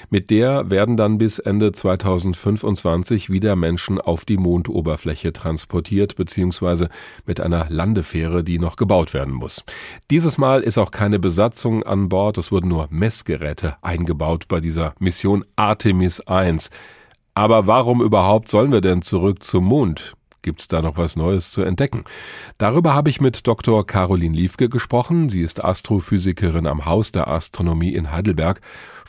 Mit 0.09 0.31
der 0.31 0.71
werden 0.71 0.97
dann 0.97 1.19
bis 1.19 1.37
Ende 1.37 1.71
2025 1.71 3.29
wieder 3.29 3.55
Menschen 3.55 4.01
auf 4.01 4.25
die 4.25 4.37
Mondoberfläche 4.37 5.33
transportiert, 5.33 6.15
beziehungsweise 6.15 6.89
mit 7.25 7.39
einer 7.39 7.67
Landefähre, 7.69 8.43
die 8.43 8.57
noch 8.57 8.75
gebaut 8.75 9.13
werden 9.13 9.33
muss. 9.33 9.63
Dieses 10.09 10.37
Mal 10.37 10.61
ist 10.61 10.79
auch 10.79 10.91
keine 10.91 11.19
Besatzung 11.19 11.83
an 11.83 12.09
Bord, 12.09 12.37
es 12.39 12.51
wurden 12.51 12.69
nur 12.69 12.87
Messgeräte 12.89 13.75
eingebaut 13.81 14.47
bei 14.47 14.59
dieser 14.59 14.93
Mission 14.99 15.45
Artemis 15.55 16.21
1. 16.21 16.71
Aber 17.35 17.67
warum 17.67 18.01
überhaupt 18.01 18.49
sollen 18.49 18.71
wir 18.71 18.81
denn 18.81 19.01
zurück 19.01 19.43
zum 19.43 19.65
Mond? 19.65 20.15
Gibt 20.41 20.61
es 20.61 20.67
da 20.69 20.81
noch 20.81 20.97
was 20.97 21.17
Neues 21.17 21.51
zu 21.51 21.61
entdecken? 21.63 22.05
Darüber 22.57 22.93
habe 22.93 23.09
ich 23.09 23.19
mit 23.19 23.45
Dr. 23.45 23.85
Caroline 23.85 24.35
Liefke 24.35 24.69
gesprochen. 24.69 25.27
Sie 25.27 25.41
ist 25.41 25.63
Astrophysikerin 25.63 26.65
am 26.65 26.85
Haus 26.85 27.11
der 27.11 27.27
Astronomie 27.27 27.93
in 27.93 28.11
Heidelberg. 28.11 28.61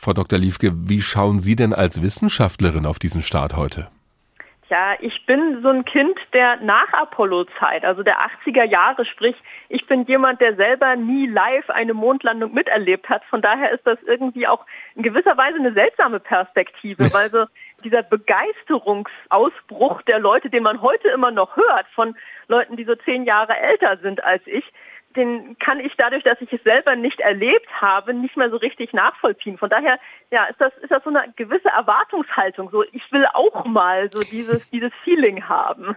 Frau 0.03 0.13
Dr. 0.13 0.39
Liefke, 0.39 0.71
wie 0.89 0.99
schauen 0.99 1.39
Sie 1.39 1.55
denn 1.55 1.73
als 1.73 2.01
Wissenschaftlerin 2.01 2.87
auf 2.87 2.97
diesen 2.97 3.21
Start 3.21 3.55
heute? 3.55 3.87
Ja, 4.67 4.95
ich 4.99 5.27
bin 5.27 5.61
so 5.61 5.69
ein 5.69 5.85
Kind 5.85 6.17
der 6.33 6.55
Nach-Apollo-Zeit, 6.55 7.85
also 7.85 8.01
der 8.01 8.17
80er 8.17 8.63
Jahre, 8.63 9.05
sprich, 9.05 9.35
ich 9.69 9.85
bin 9.85 10.05
jemand, 10.05 10.41
der 10.41 10.55
selber 10.55 10.95
nie 10.95 11.27
live 11.27 11.69
eine 11.69 11.93
Mondlandung 11.93 12.51
miterlebt 12.51 13.09
hat. 13.09 13.23
Von 13.25 13.43
daher 13.43 13.73
ist 13.73 13.85
das 13.85 13.99
irgendwie 14.07 14.47
auch 14.47 14.65
in 14.95 15.03
gewisser 15.03 15.37
Weise 15.37 15.59
eine 15.59 15.73
seltsame 15.73 16.19
Perspektive, 16.19 17.03
weil 17.13 17.29
so 17.29 17.45
dieser 17.83 18.01
Begeisterungsausbruch 18.01 20.01
der 20.01 20.17
Leute, 20.17 20.49
den 20.49 20.63
man 20.63 20.81
heute 20.81 21.09
immer 21.09 21.29
noch 21.29 21.55
hört, 21.55 21.85
von 21.93 22.15
Leuten, 22.47 22.75
die 22.75 22.85
so 22.85 22.95
zehn 22.95 23.25
Jahre 23.25 23.55
älter 23.55 23.97
sind 23.97 24.23
als 24.23 24.41
ich, 24.47 24.65
den 25.15 25.57
kann 25.59 25.79
ich 25.79 25.93
dadurch, 25.97 26.23
dass 26.23 26.39
ich 26.41 26.51
es 26.51 26.63
selber 26.63 26.95
nicht 26.95 27.19
erlebt 27.19 27.69
habe, 27.79 28.13
nicht 28.13 28.37
mehr 28.37 28.49
so 28.49 28.57
richtig 28.57 28.93
nachvollziehen. 28.93 29.57
Von 29.57 29.69
daher, 29.69 29.99
ja, 30.31 30.45
ist 30.45 30.59
das, 30.59 30.73
ist 30.81 30.91
das 30.91 31.03
so 31.03 31.09
eine 31.09 31.31
gewisse 31.35 31.69
Erwartungshaltung. 31.69 32.69
So, 32.71 32.83
ich 32.91 33.03
will 33.11 33.25
auch 33.33 33.65
mal 33.65 34.09
so 34.11 34.21
dieses, 34.21 34.69
dieses 34.69 34.91
Feeling 35.03 35.47
haben. 35.47 35.95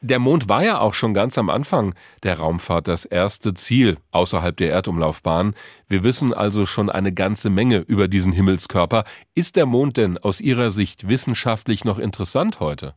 Der 0.00 0.18
Mond 0.18 0.48
war 0.48 0.62
ja 0.62 0.80
auch 0.80 0.94
schon 0.94 1.14
ganz 1.14 1.38
am 1.38 1.50
Anfang 1.50 1.94
der 2.22 2.38
Raumfahrt 2.38 2.88
das 2.88 3.04
erste 3.04 3.54
Ziel 3.54 3.96
außerhalb 4.12 4.56
der 4.56 4.70
Erdumlaufbahn. 4.70 5.54
Wir 5.88 6.04
wissen 6.04 6.32
also 6.34 6.66
schon 6.66 6.90
eine 6.90 7.12
ganze 7.12 7.50
Menge 7.50 7.78
über 7.78 8.08
diesen 8.08 8.32
Himmelskörper. 8.32 9.04
Ist 9.34 9.56
der 9.56 9.66
Mond 9.66 9.96
denn 9.96 10.18
aus 10.18 10.40
Ihrer 10.40 10.70
Sicht 10.70 11.08
wissenschaftlich 11.08 11.84
noch 11.84 11.98
interessant 11.98 12.60
heute? 12.60 12.94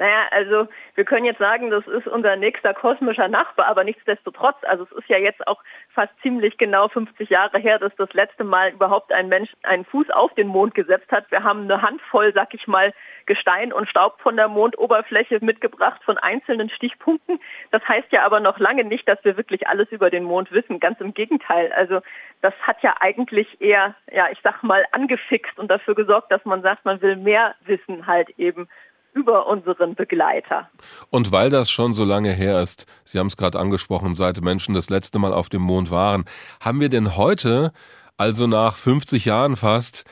Naja, 0.00 0.28
also 0.30 0.66
wir 0.94 1.04
können 1.04 1.26
jetzt 1.26 1.40
sagen, 1.40 1.68
das 1.68 1.86
ist 1.86 2.08
unser 2.08 2.34
nächster 2.34 2.72
kosmischer 2.72 3.28
Nachbar, 3.28 3.66
aber 3.66 3.84
nichtsdestotrotz, 3.84 4.56
also 4.62 4.84
es 4.84 4.92
ist 4.92 5.10
ja 5.10 5.18
jetzt 5.18 5.46
auch 5.46 5.62
fast 5.90 6.10
ziemlich 6.22 6.56
genau 6.56 6.88
50 6.88 7.28
Jahre 7.28 7.58
her, 7.58 7.78
dass 7.78 7.94
das 7.96 8.10
letzte 8.14 8.42
Mal 8.42 8.70
überhaupt 8.70 9.12
ein 9.12 9.28
Mensch 9.28 9.50
einen 9.62 9.84
Fuß 9.84 10.08
auf 10.08 10.32
den 10.36 10.46
Mond 10.46 10.74
gesetzt 10.74 11.12
hat. 11.12 11.30
Wir 11.30 11.44
haben 11.44 11.64
eine 11.64 11.82
Handvoll, 11.82 12.32
sag 12.32 12.54
ich 12.54 12.66
mal, 12.66 12.94
Gestein 13.26 13.74
und 13.74 13.90
Staub 13.90 14.18
von 14.22 14.36
der 14.36 14.48
Mondoberfläche 14.48 15.38
mitgebracht 15.42 16.02
von 16.02 16.16
einzelnen 16.16 16.70
Stichpunkten. 16.70 17.38
Das 17.70 17.86
heißt 17.86 18.10
ja 18.10 18.24
aber 18.24 18.40
noch 18.40 18.58
lange 18.58 18.84
nicht, 18.84 19.06
dass 19.06 19.22
wir 19.22 19.36
wirklich 19.36 19.68
alles 19.68 19.92
über 19.92 20.08
den 20.08 20.24
Mond 20.24 20.50
wissen. 20.50 20.80
Ganz 20.80 20.98
im 21.02 21.12
Gegenteil. 21.12 21.74
Also 21.74 22.00
das 22.40 22.54
hat 22.62 22.82
ja 22.82 22.94
eigentlich 23.00 23.60
eher, 23.60 23.94
ja, 24.10 24.30
ich 24.32 24.38
sag 24.42 24.62
mal, 24.62 24.82
angefixt 24.92 25.58
und 25.58 25.70
dafür 25.70 25.94
gesorgt, 25.94 26.32
dass 26.32 26.42
man 26.46 26.62
sagt, 26.62 26.86
man 26.86 27.02
will 27.02 27.16
mehr 27.16 27.54
wissen 27.66 28.06
halt 28.06 28.30
eben 28.38 28.66
über 29.14 29.46
unseren 29.46 29.94
Begleiter. 29.94 30.70
Und 31.10 31.32
weil 31.32 31.50
das 31.50 31.70
schon 31.70 31.92
so 31.92 32.04
lange 32.04 32.32
her 32.32 32.60
ist, 32.60 32.86
Sie 33.04 33.18
haben 33.18 33.26
es 33.26 33.36
gerade 33.36 33.58
angesprochen, 33.58 34.14
seit 34.14 34.40
Menschen 34.40 34.74
das 34.74 34.90
letzte 34.90 35.18
Mal 35.18 35.32
auf 35.32 35.48
dem 35.48 35.62
Mond 35.62 35.90
waren, 35.90 36.24
haben 36.60 36.80
wir 36.80 36.88
denn 36.88 37.16
heute, 37.16 37.72
also 38.16 38.46
nach 38.46 38.74
50 38.74 39.24
Jahren 39.24 39.56
fast, 39.56 40.04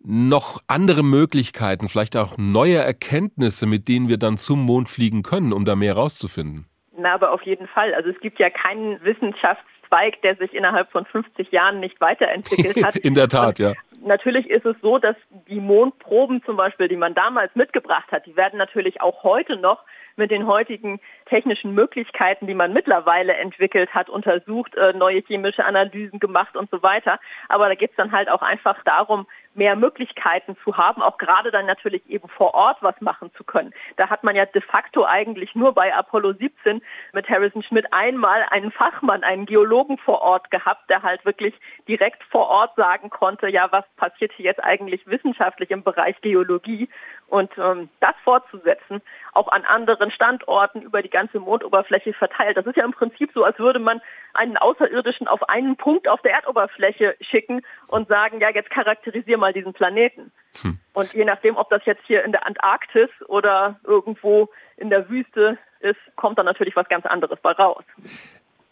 noch 0.00 0.62
andere 0.68 1.02
Möglichkeiten, 1.02 1.88
vielleicht 1.88 2.16
auch 2.16 2.36
neue 2.38 2.78
Erkenntnisse, 2.78 3.66
mit 3.66 3.88
denen 3.88 4.08
wir 4.08 4.18
dann 4.18 4.36
zum 4.36 4.64
Mond 4.64 4.88
fliegen 4.88 5.22
können, 5.22 5.52
um 5.52 5.64
da 5.64 5.76
mehr 5.76 5.94
rauszufinden? 5.94 6.66
Na, 6.96 7.14
aber 7.14 7.32
auf 7.32 7.42
jeden 7.42 7.66
Fall. 7.68 7.94
Also 7.94 8.10
es 8.10 8.20
gibt 8.20 8.38
ja 8.38 8.50
keinen 8.50 9.02
Wissenschaftszweig, 9.02 10.20
der 10.22 10.36
sich 10.36 10.52
innerhalb 10.54 10.90
von 10.90 11.04
50 11.04 11.50
Jahren 11.52 11.80
nicht 11.80 12.00
weiterentwickelt 12.00 12.84
hat. 12.84 12.96
In 12.96 13.14
der 13.14 13.28
Tat, 13.28 13.58
Und 13.60 13.66
ja 13.66 13.72
natürlich 14.02 14.48
ist 14.48 14.66
es 14.66 14.76
so, 14.80 14.98
dass 14.98 15.16
die 15.48 15.60
Mondproben 15.60 16.42
zum 16.44 16.56
Beispiel, 16.56 16.88
die 16.88 16.96
man 16.96 17.14
damals 17.14 17.54
mitgebracht 17.54 18.10
hat, 18.10 18.26
die 18.26 18.36
werden 18.36 18.58
natürlich 18.58 19.00
auch 19.00 19.22
heute 19.22 19.56
noch 19.56 19.84
mit 20.16 20.30
den 20.30 20.46
heutigen 20.46 21.00
technischen 21.26 21.74
Möglichkeiten, 21.74 22.46
die 22.46 22.54
man 22.54 22.72
mittlerweile 22.72 23.34
entwickelt 23.34 23.94
hat, 23.94 24.10
untersucht, 24.10 24.74
äh, 24.74 24.92
neue 24.92 25.22
chemische 25.22 25.64
Analysen 25.64 26.18
gemacht 26.18 26.56
und 26.56 26.68
so 26.70 26.82
weiter. 26.82 27.20
Aber 27.48 27.68
da 27.68 27.74
geht 27.74 27.90
es 27.90 27.96
dann 27.96 28.12
halt 28.12 28.28
auch 28.28 28.42
einfach 28.42 28.82
darum, 28.84 29.26
mehr 29.58 29.76
Möglichkeiten 29.76 30.56
zu 30.64 30.76
haben, 30.76 31.02
auch 31.02 31.18
gerade 31.18 31.50
dann 31.50 31.66
natürlich 31.66 32.08
eben 32.08 32.28
vor 32.28 32.54
Ort 32.54 32.78
was 32.80 32.98
machen 33.00 33.30
zu 33.36 33.44
können. 33.44 33.74
Da 33.96 34.08
hat 34.08 34.24
man 34.24 34.36
ja 34.36 34.46
de 34.46 34.62
facto 34.62 35.04
eigentlich 35.04 35.54
nur 35.54 35.74
bei 35.74 35.94
Apollo 35.94 36.34
17 36.34 36.80
mit 37.12 37.28
Harrison 37.28 37.62
Schmidt 37.62 37.92
einmal 37.92 38.46
einen 38.50 38.70
Fachmann, 38.70 39.24
einen 39.24 39.44
Geologen 39.44 39.98
vor 39.98 40.22
Ort 40.22 40.50
gehabt, 40.50 40.88
der 40.88 41.02
halt 41.02 41.24
wirklich 41.24 41.54
direkt 41.88 42.22
vor 42.24 42.48
Ort 42.48 42.76
sagen 42.76 43.10
konnte, 43.10 43.48
ja, 43.48 43.70
was 43.70 43.84
passiert 43.96 44.32
hier 44.32 44.46
jetzt 44.46 44.62
eigentlich 44.62 45.06
wissenschaftlich 45.06 45.70
im 45.70 45.82
Bereich 45.82 46.18
Geologie 46.20 46.88
und 47.28 47.50
ähm, 47.58 47.88
das 48.00 48.14
fortzusetzen, 48.24 49.02
auch 49.32 49.48
an 49.48 49.64
anderen 49.64 50.10
Standorten 50.10 50.82
über 50.82 51.02
die 51.02 51.10
ganze 51.10 51.38
Mondoberfläche 51.38 52.12
verteilt. 52.14 52.56
Das 52.56 52.66
ist 52.66 52.76
ja 52.76 52.84
im 52.84 52.92
Prinzip 52.92 53.30
so, 53.34 53.44
als 53.44 53.58
würde 53.58 53.78
man 53.78 54.00
einen 54.34 54.56
Außerirdischen 54.56 55.28
auf 55.28 55.48
einen 55.48 55.76
Punkt 55.76 56.08
auf 56.08 56.22
der 56.22 56.32
Erdoberfläche 56.32 57.16
schicken 57.20 57.62
und 57.88 58.08
sagen, 58.08 58.40
ja, 58.40 58.50
jetzt 58.50 58.70
charakterisier 58.70 59.36
mal 59.36 59.52
diesen 59.52 59.72
Planeten. 59.72 60.32
Hm. 60.62 60.78
Und 60.94 61.12
je 61.12 61.24
nachdem, 61.24 61.56
ob 61.56 61.68
das 61.70 61.84
jetzt 61.84 62.02
hier 62.06 62.24
in 62.24 62.32
der 62.32 62.46
Antarktis 62.46 63.10
oder 63.26 63.78
irgendwo 63.84 64.48
in 64.76 64.90
der 64.90 65.08
Wüste 65.08 65.58
ist, 65.80 65.98
kommt 66.16 66.38
dann 66.38 66.46
natürlich 66.46 66.76
was 66.76 66.88
ganz 66.88 67.06
anderes 67.06 67.38
bei 67.40 67.52
raus. 67.52 67.84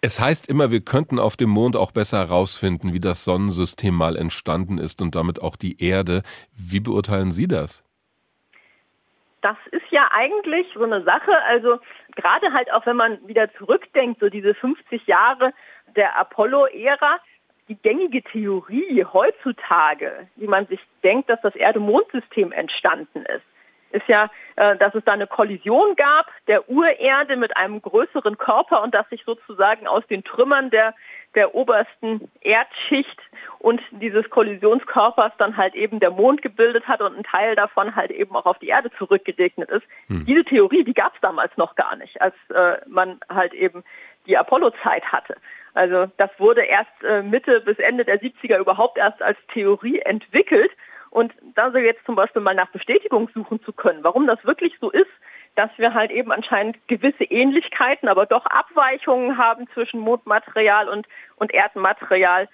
Es 0.00 0.20
heißt 0.20 0.48
immer, 0.48 0.70
wir 0.70 0.80
könnten 0.80 1.18
auf 1.18 1.36
dem 1.36 1.50
Mond 1.50 1.76
auch 1.76 1.90
besser 1.90 2.18
herausfinden, 2.18 2.92
wie 2.92 3.00
das 3.00 3.24
Sonnensystem 3.24 3.94
mal 3.94 4.16
entstanden 4.16 4.78
ist 4.78 5.02
und 5.02 5.14
damit 5.14 5.42
auch 5.42 5.56
die 5.56 5.82
Erde. 5.82 6.22
Wie 6.54 6.80
beurteilen 6.80 7.32
Sie 7.32 7.48
das? 7.48 7.82
Das 9.46 9.56
ist 9.70 9.88
ja 9.90 10.08
eigentlich 10.10 10.66
so 10.74 10.82
eine 10.82 11.04
Sache, 11.04 11.30
also 11.44 11.78
gerade 12.16 12.52
halt 12.52 12.72
auch 12.72 12.84
wenn 12.84 12.96
man 12.96 13.28
wieder 13.28 13.48
zurückdenkt, 13.54 14.18
so 14.18 14.28
diese 14.28 14.54
50 14.54 15.06
Jahre 15.06 15.52
der 15.94 16.18
Apollo-Ära, 16.18 17.20
die 17.68 17.76
gängige 17.76 18.24
Theorie 18.24 19.04
heutzutage, 19.04 20.26
wie 20.34 20.48
man 20.48 20.66
sich 20.66 20.80
denkt, 21.04 21.30
dass 21.30 21.40
das 21.42 21.54
Erde-Mond-System 21.54 22.50
entstanden 22.50 23.24
ist, 23.24 23.44
ist 23.96 24.08
ja, 24.08 24.30
äh, 24.56 24.76
dass 24.76 24.94
es 24.94 25.04
da 25.04 25.12
eine 25.12 25.26
Kollision 25.26 25.96
gab 25.96 26.30
der 26.46 26.68
Urerde 26.68 27.36
mit 27.36 27.56
einem 27.56 27.82
größeren 27.82 28.38
Körper 28.38 28.82
und 28.82 28.94
dass 28.94 29.08
sich 29.08 29.24
sozusagen 29.24 29.86
aus 29.86 30.06
den 30.06 30.22
Trümmern 30.24 30.70
der, 30.70 30.94
der 31.34 31.54
obersten 31.54 32.30
Erdschicht 32.40 33.20
und 33.58 33.80
dieses 33.90 34.28
Kollisionskörpers 34.30 35.32
dann 35.38 35.56
halt 35.56 35.74
eben 35.74 36.00
der 36.00 36.10
Mond 36.10 36.42
gebildet 36.42 36.86
hat 36.86 37.00
und 37.00 37.16
ein 37.16 37.24
Teil 37.24 37.56
davon 37.56 37.96
halt 37.96 38.10
eben 38.10 38.36
auch 38.36 38.46
auf 38.46 38.58
die 38.58 38.68
Erde 38.68 38.90
zurückgeregnet 38.98 39.70
ist. 39.70 39.84
Hm. 40.08 40.24
Diese 40.26 40.44
Theorie, 40.44 40.84
die 40.84 40.94
gab 40.94 41.14
es 41.14 41.20
damals 41.20 41.56
noch 41.56 41.74
gar 41.74 41.96
nicht, 41.96 42.20
als 42.20 42.34
äh, 42.54 42.78
man 42.86 43.20
halt 43.28 43.54
eben 43.54 43.84
die 44.26 44.36
Apollo-Zeit 44.36 45.04
hatte. 45.12 45.36
Also 45.74 46.10
das 46.16 46.30
wurde 46.38 46.62
erst 46.62 47.04
äh, 47.06 47.22
Mitte 47.22 47.60
bis 47.60 47.78
Ende 47.78 48.04
der 48.04 48.20
70er 48.20 48.58
überhaupt 48.58 48.96
erst 48.96 49.22
als 49.22 49.38
Theorie 49.52 50.00
entwickelt. 50.00 50.70
Und 51.16 51.32
da 51.54 51.70
so 51.70 51.78
jetzt 51.78 52.04
zum 52.04 52.14
Beispiel 52.14 52.42
mal 52.42 52.54
nach 52.54 52.68
Bestätigung 52.68 53.30
suchen 53.32 53.62
zu 53.62 53.72
können, 53.72 54.04
warum 54.04 54.26
das 54.26 54.44
wirklich 54.44 54.74
so 54.82 54.90
ist, 54.90 55.08
dass 55.54 55.70
wir 55.78 55.94
halt 55.94 56.10
eben 56.10 56.30
anscheinend 56.30 56.76
gewisse 56.88 57.24
Ähnlichkeiten, 57.24 58.10
aber 58.10 58.26
doch 58.26 58.44
Abweichungen 58.44 59.38
haben 59.38 59.66
zwischen 59.72 59.98
Mondmaterial 59.98 60.90
und, 60.90 61.06
und 61.36 61.54
Erdenmaterial, 61.54 62.50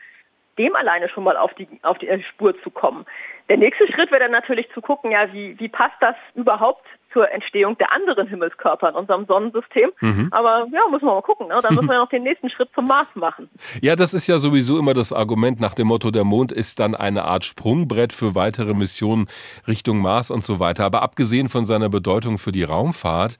dem 0.59 0.77
alleine 0.77 1.09
schon 1.09 1.25
mal 1.25 1.37
auf 1.37 1.55
die, 1.55 1.69
auf 1.83 1.99
die 1.99 2.09
Spur 2.31 2.61
zu 2.63 2.71
kommen. 2.71 3.07
Der 3.49 3.57
nächste 3.57 3.87
Schritt 3.93 4.11
wäre 4.11 4.21
dann 4.23 4.31
natürlich 4.31 4.69
zu 4.73 4.81
gucken, 4.81 5.11
ja, 5.11 5.33
wie, 5.33 5.59
wie 5.59 5.69
passt 5.69 5.97
das 6.01 6.15
überhaupt 6.35 6.87
zur 7.13 7.31
Entstehung 7.31 7.77
der 7.77 7.93
anderen 7.93 8.27
Himmelskörper 8.27 8.89
in 8.89 8.95
unserem 8.95 9.27
Sonnensystem. 9.27 9.91
Mhm. 10.01 10.29
Aber 10.31 10.67
ja, 10.73 10.81
müssen 10.91 11.05
wir 11.07 11.15
mal 11.15 11.23
gucken. 11.23 11.49
Ne? 11.49 11.59
Dann 11.63 11.75
müssen 11.75 11.89
wir 11.89 11.99
noch 11.99 12.09
den 12.09 12.23
nächsten 12.23 12.49
Schritt 12.51 12.71
zum 12.75 12.87
Mars 12.87 13.09
machen. 13.15 13.51
Ja, 13.81 13.97
das 13.97 14.15
ist 14.15 14.27
ja 14.27 14.39
sowieso 14.39 14.79
immer 14.79 14.95
das 14.95 15.13
Argument 15.13 15.59
nach 15.59 15.75
dem 15.75 15.89
Motto, 15.89 16.11
der 16.11 16.25
Mond 16.25 16.53
ist 16.53 16.79
dann 16.79 16.95
eine 16.95 17.25
Art 17.25 17.45
Sprungbrett 17.45 18.13
für 18.13 18.35
weitere 18.35 18.75
Missionen 18.75 19.29
Richtung 19.67 19.99
Mars 20.01 20.31
und 20.31 20.45
so 20.45 20.61
weiter. 20.61 20.85
Aber 20.85 21.03
abgesehen 21.03 21.49
von 21.49 21.65
seiner 21.65 21.89
Bedeutung 21.89 22.39
für 22.39 22.53
die 22.53 22.63
Raumfahrt, 22.63 23.39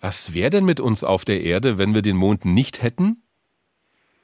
was 0.00 0.34
wäre 0.34 0.50
denn 0.50 0.64
mit 0.64 0.80
uns 0.80 1.04
auf 1.04 1.24
der 1.24 1.42
Erde, 1.42 1.78
wenn 1.78 1.94
wir 1.94 2.02
den 2.02 2.16
Mond 2.16 2.44
nicht 2.44 2.82
hätten? 2.82 3.22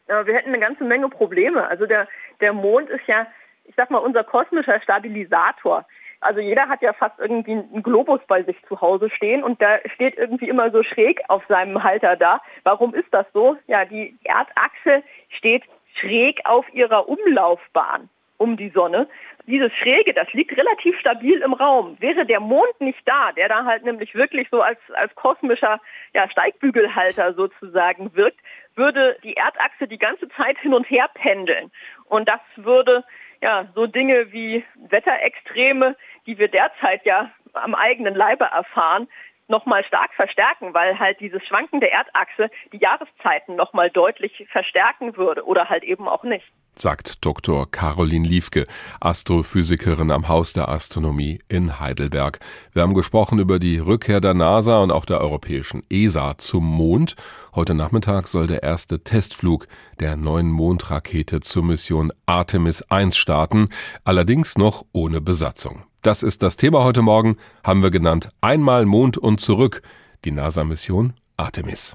Wir 0.06 0.34
hätten 0.34 0.48
eine 0.48 0.58
ganze 0.58 0.84
Menge 0.84 1.08
Probleme. 1.08 1.66
Also 1.66 1.86
der, 1.86 2.08
der 2.40 2.52
Mond 2.52 2.90
ist 2.90 3.06
ja, 3.06 3.26
ich 3.64 3.74
sag 3.76 3.90
mal, 3.90 3.98
unser 3.98 4.24
kosmischer 4.24 4.80
Stabilisator. 4.80 5.86
Also 6.20 6.40
jeder 6.40 6.68
hat 6.68 6.82
ja 6.82 6.92
fast 6.92 7.18
irgendwie 7.18 7.52
einen 7.52 7.82
Globus 7.82 8.20
bei 8.28 8.44
sich 8.44 8.56
zu 8.68 8.80
Hause 8.80 9.10
stehen 9.10 9.42
und 9.42 9.60
der 9.60 9.80
steht 9.94 10.16
irgendwie 10.16 10.48
immer 10.48 10.70
so 10.70 10.84
schräg 10.84 11.20
auf 11.28 11.42
seinem 11.48 11.82
Halter 11.82 12.16
da. 12.16 12.40
Warum 12.62 12.94
ist 12.94 13.12
das 13.12 13.26
so? 13.32 13.56
Ja, 13.66 13.84
die 13.84 14.16
Erdachse 14.22 15.02
steht 15.28 15.64
schräg 15.98 16.40
auf 16.44 16.64
ihrer 16.72 17.08
Umlaufbahn 17.08 18.08
um 18.38 18.56
die 18.56 18.70
Sonne. 18.70 19.08
Dieses 19.46 19.72
Schräge, 19.72 20.14
das 20.14 20.32
liegt 20.32 20.56
relativ 20.56 20.98
stabil 20.98 21.40
im 21.42 21.52
Raum. 21.52 21.96
Wäre 22.00 22.24
der 22.26 22.40
Mond 22.40 22.80
nicht 22.80 23.00
da, 23.06 23.32
der 23.32 23.48
da 23.48 23.64
halt 23.64 23.84
nämlich 23.84 24.14
wirklich 24.14 24.48
so 24.50 24.62
als, 24.62 24.78
als 24.94 25.14
kosmischer 25.16 25.80
ja, 26.14 26.28
Steigbügelhalter 26.30 27.34
sozusagen 27.34 28.14
wirkt, 28.14 28.38
würde 28.74 29.16
die 29.22 29.34
Erdachse 29.34 29.88
die 29.88 29.98
ganze 29.98 30.28
Zeit 30.30 30.58
hin 30.58 30.74
und 30.74 30.88
her 30.90 31.08
pendeln. 31.14 31.70
Und 32.06 32.28
das 32.28 32.40
würde 32.56 33.04
ja 33.40 33.66
so 33.74 33.86
Dinge 33.86 34.32
wie 34.32 34.64
Wetterextreme 34.88 35.96
die 36.26 36.38
wir 36.38 36.48
derzeit 36.48 37.04
ja 37.04 37.30
am 37.52 37.74
eigenen 37.74 38.14
Leibe 38.14 38.44
erfahren, 38.44 39.08
nochmal 39.48 39.84
stark 39.84 40.14
verstärken, 40.14 40.72
weil 40.72 40.98
halt 40.98 41.20
dieses 41.20 41.44
Schwanken 41.46 41.80
der 41.80 41.92
Erdachse 41.92 42.50
die 42.72 42.78
Jahreszeiten 42.78 43.56
nochmal 43.56 43.90
deutlich 43.90 44.46
verstärken 44.50 45.16
würde 45.16 45.44
oder 45.44 45.68
halt 45.68 45.84
eben 45.84 46.08
auch 46.08 46.24
nicht. 46.24 46.46
Sagt 46.74 47.24
Dr. 47.24 47.70
Caroline 47.70 48.26
Liefke, 48.26 48.66
Astrophysikerin 48.98 50.10
am 50.10 50.28
Haus 50.28 50.54
der 50.54 50.68
Astronomie 50.70 51.38
in 51.48 51.78
Heidelberg. 51.80 52.38
Wir 52.72 52.82
haben 52.82 52.94
gesprochen 52.94 53.38
über 53.38 53.58
die 53.58 53.78
Rückkehr 53.78 54.20
der 54.20 54.34
NASA 54.34 54.78
und 54.78 54.90
auch 54.90 55.04
der 55.04 55.20
europäischen 55.20 55.82
ESA 55.90 56.38
zum 56.38 56.64
Mond. 56.64 57.14
Heute 57.54 57.74
Nachmittag 57.74 58.26
soll 58.26 58.46
der 58.46 58.62
erste 58.62 59.04
Testflug 59.04 59.68
der 60.00 60.16
neuen 60.16 60.50
Mondrakete 60.50 61.40
zur 61.40 61.62
Mission 61.62 62.10
Artemis 62.24 62.82
1 62.82 63.16
starten, 63.16 63.68
allerdings 64.04 64.56
noch 64.56 64.86
ohne 64.92 65.20
Besatzung. 65.20 65.82
Das 66.00 66.22
ist 66.22 66.42
das 66.42 66.56
Thema 66.56 66.82
heute 66.82 67.02
Morgen, 67.02 67.36
haben 67.62 67.82
wir 67.82 67.90
genannt 67.90 68.30
Einmal 68.40 68.86
Mond 68.86 69.18
und 69.18 69.40
zurück, 69.40 69.82
die 70.24 70.32
NASA-Mission 70.32 71.12
Artemis. 71.36 71.94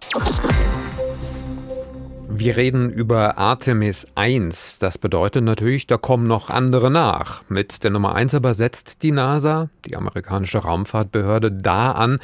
Wir 2.29 2.57
reden 2.57 2.91
über 2.91 3.37
Artemis 3.37 4.05
1. 4.15 4.79
Das 4.79 4.97
bedeutet 4.97 5.43
natürlich, 5.43 5.87
da 5.87 5.97
kommen 5.97 6.27
noch 6.27 6.49
andere 6.49 6.91
nach. 6.91 7.41
Mit 7.49 7.83
der 7.83 7.91
Nummer 7.91 8.15
1 8.15 8.35
aber 8.35 8.53
setzt 8.53 9.01
die 9.03 9.11
NASA, 9.11 9.69
die 9.85 9.95
amerikanische 9.95 10.59
Raumfahrtbehörde, 10.59 11.51
da 11.51 11.93
an, 11.93 12.19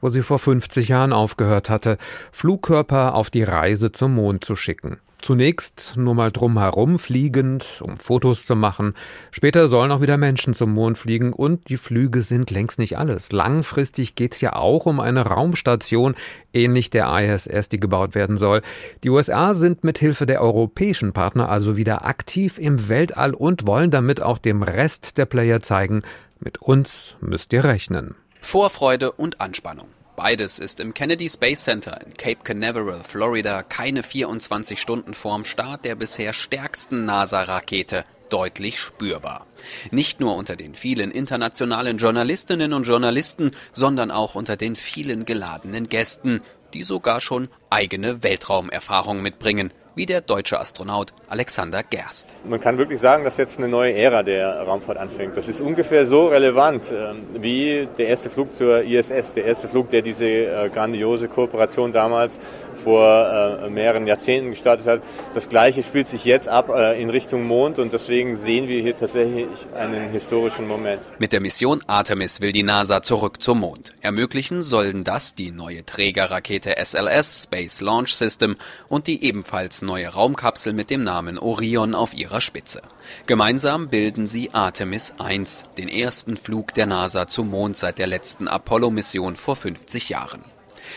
wo 0.00 0.08
sie 0.08 0.22
vor 0.22 0.38
50 0.38 0.88
Jahren 0.88 1.12
aufgehört 1.12 1.68
hatte, 1.68 1.98
Flugkörper 2.32 3.14
auf 3.14 3.30
die 3.30 3.42
Reise 3.42 3.92
zum 3.92 4.14
Mond 4.14 4.44
zu 4.44 4.54
schicken. 4.54 4.98
Zunächst 5.22 5.94
nur 5.96 6.14
mal 6.14 6.30
drumherum 6.30 6.98
fliegend, 6.98 7.80
um 7.82 7.98
Fotos 7.98 8.46
zu 8.46 8.56
machen. 8.56 8.94
Später 9.30 9.68
sollen 9.68 9.92
auch 9.92 10.00
wieder 10.00 10.16
Menschen 10.16 10.54
zum 10.54 10.72
Mond 10.72 10.96
fliegen 10.96 11.32
und 11.32 11.68
die 11.68 11.76
Flüge 11.76 12.22
sind 12.22 12.50
längst 12.50 12.78
nicht 12.78 12.96
alles. 12.96 13.32
Langfristig 13.32 14.14
geht's 14.14 14.40
ja 14.40 14.54
auch 14.54 14.86
um 14.86 14.98
eine 15.00 15.26
Raumstation, 15.26 16.14
ähnlich 16.52 16.90
der 16.90 17.10
ISS, 17.20 17.68
die 17.68 17.80
gebaut 17.80 18.14
werden 18.14 18.36
soll. 18.36 18.62
Die 19.04 19.10
USA 19.10 19.54
sind 19.54 19.84
mit 19.84 19.98
Hilfe 19.98 20.26
der 20.26 20.40
europäischen 20.40 21.12
Partner 21.12 21.48
also 21.48 21.76
wieder 21.76 22.04
aktiv 22.06 22.58
im 22.58 22.88
Weltall 22.88 23.34
und 23.34 23.66
wollen 23.66 23.90
damit 23.90 24.22
auch 24.22 24.38
dem 24.38 24.62
Rest 24.62 25.18
der 25.18 25.26
Player 25.26 25.60
zeigen, 25.60 26.02
mit 26.38 26.62
uns 26.62 27.16
müsst 27.20 27.52
ihr 27.52 27.64
rechnen. 27.64 28.14
Vorfreude 28.40 29.12
und 29.12 29.40
Anspannung. 29.40 29.88
Beides 30.22 30.58
ist 30.58 30.80
im 30.80 30.92
Kennedy 30.92 31.30
Space 31.30 31.64
Center 31.64 31.98
in 32.04 32.12
Cape 32.12 32.44
Canaveral, 32.44 33.00
Florida, 33.08 33.62
keine 33.62 34.02
24 34.02 34.78
Stunden 34.78 35.14
vorm 35.14 35.46
Start 35.46 35.86
der 35.86 35.94
bisher 35.94 36.34
stärksten 36.34 37.06
NASA-Rakete 37.06 38.04
deutlich 38.28 38.78
spürbar. 38.78 39.46
Nicht 39.90 40.20
nur 40.20 40.36
unter 40.36 40.56
den 40.56 40.74
vielen 40.74 41.10
internationalen 41.10 41.96
Journalistinnen 41.96 42.74
und 42.74 42.86
Journalisten, 42.86 43.52
sondern 43.72 44.10
auch 44.10 44.34
unter 44.34 44.58
den 44.58 44.76
vielen 44.76 45.24
geladenen 45.24 45.88
Gästen, 45.88 46.42
die 46.74 46.82
sogar 46.82 47.22
schon 47.22 47.48
eigene 47.70 48.22
Weltraumerfahrung 48.22 49.22
mitbringen, 49.22 49.72
wie 49.94 50.06
der 50.06 50.20
deutsche 50.20 50.58
Astronaut 50.58 51.12
Alexander 51.28 51.82
Gerst. 51.82 52.28
Man 52.44 52.60
kann 52.60 52.78
wirklich 52.78 53.00
sagen, 53.00 53.24
dass 53.24 53.36
jetzt 53.36 53.58
eine 53.58 53.68
neue 53.68 53.94
Ära 53.94 54.22
der 54.22 54.62
Raumfahrt 54.62 54.98
anfängt. 54.98 55.36
Das 55.36 55.48
ist 55.48 55.60
ungefähr 55.60 56.06
so 56.06 56.28
relevant 56.28 56.92
ähm, 56.92 57.26
wie 57.34 57.88
der 57.98 58.08
erste 58.08 58.30
Flug 58.30 58.54
zur 58.54 58.82
ISS, 58.82 59.34
der 59.34 59.44
erste 59.44 59.68
Flug, 59.68 59.90
der 59.90 60.02
diese 60.02 60.26
äh, 60.26 60.70
grandiose 60.70 61.28
Kooperation 61.28 61.92
damals 61.92 62.40
vor 62.82 63.60
äh, 63.62 63.70
mehreren 63.70 64.06
Jahrzehnten 64.06 64.50
gestartet 64.50 64.86
hat. 64.86 65.02
Das 65.34 65.48
Gleiche 65.48 65.82
spielt 65.82 66.08
sich 66.08 66.24
jetzt 66.24 66.48
ab 66.48 66.70
äh, 66.70 67.00
in 67.00 67.10
Richtung 67.10 67.44
Mond 67.44 67.78
und 67.78 67.92
deswegen 67.92 68.34
sehen 68.34 68.68
wir 68.68 68.80
hier 68.80 68.96
tatsächlich 68.96 69.48
einen 69.74 70.10
historischen 70.10 70.66
Moment. 70.66 71.02
Mit 71.18 71.32
der 71.32 71.40
Mission 71.40 71.82
Artemis 71.86 72.40
will 72.40 72.52
die 72.52 72.62
NASA 72.62 73.02
zurück 73.02 73.42
zum 73.42 73.60
Mond. 73.60 73.92
Ermöglichen 74.00 74.62
sollen 74.62 75.04
das 75.04 75.34
die 75.34 75.50
neue 75.50 75.84
Trägerrakete 75.84 76.74
SLS 76.82 77.44
Space 77.44 77.80
Launch 77.80 78.14
System 78.14 78.56
und 78.88 79.06
die 79.06 79.24
ebenfalls 79.24 79.79
neue 79.82 80.08
Raumkapsel 80.08 80.72
mit 80.72 80.90
dem 80.90 81.04
Namen 81.04 81.38
Orion 81.38 81.94
auf 81.94 82.14
ihrer 82.14 82.40
Spitze. 82.40 82.82
Gemeinsam 83.26 83.88
bilden 83.88 84.26
sie 84.26 84.52
Artemis 84.52 85.14
1, 85.18 85.64
den 85.78 85.88
ersten 85.88 86.36
Flug 86.36 86.74
der 86.74 86.86
NASA 86.86 87.26
zum 87.26 87.50
Mond 87.50 87.76
seit 87.76 87.98
der 87.98 88.06
letzten 88.06 88.48
Apollo-Mission 88.48 89.36
vor 89.36 89.56
50 89.56 90.08
Jahren 90.08 90.44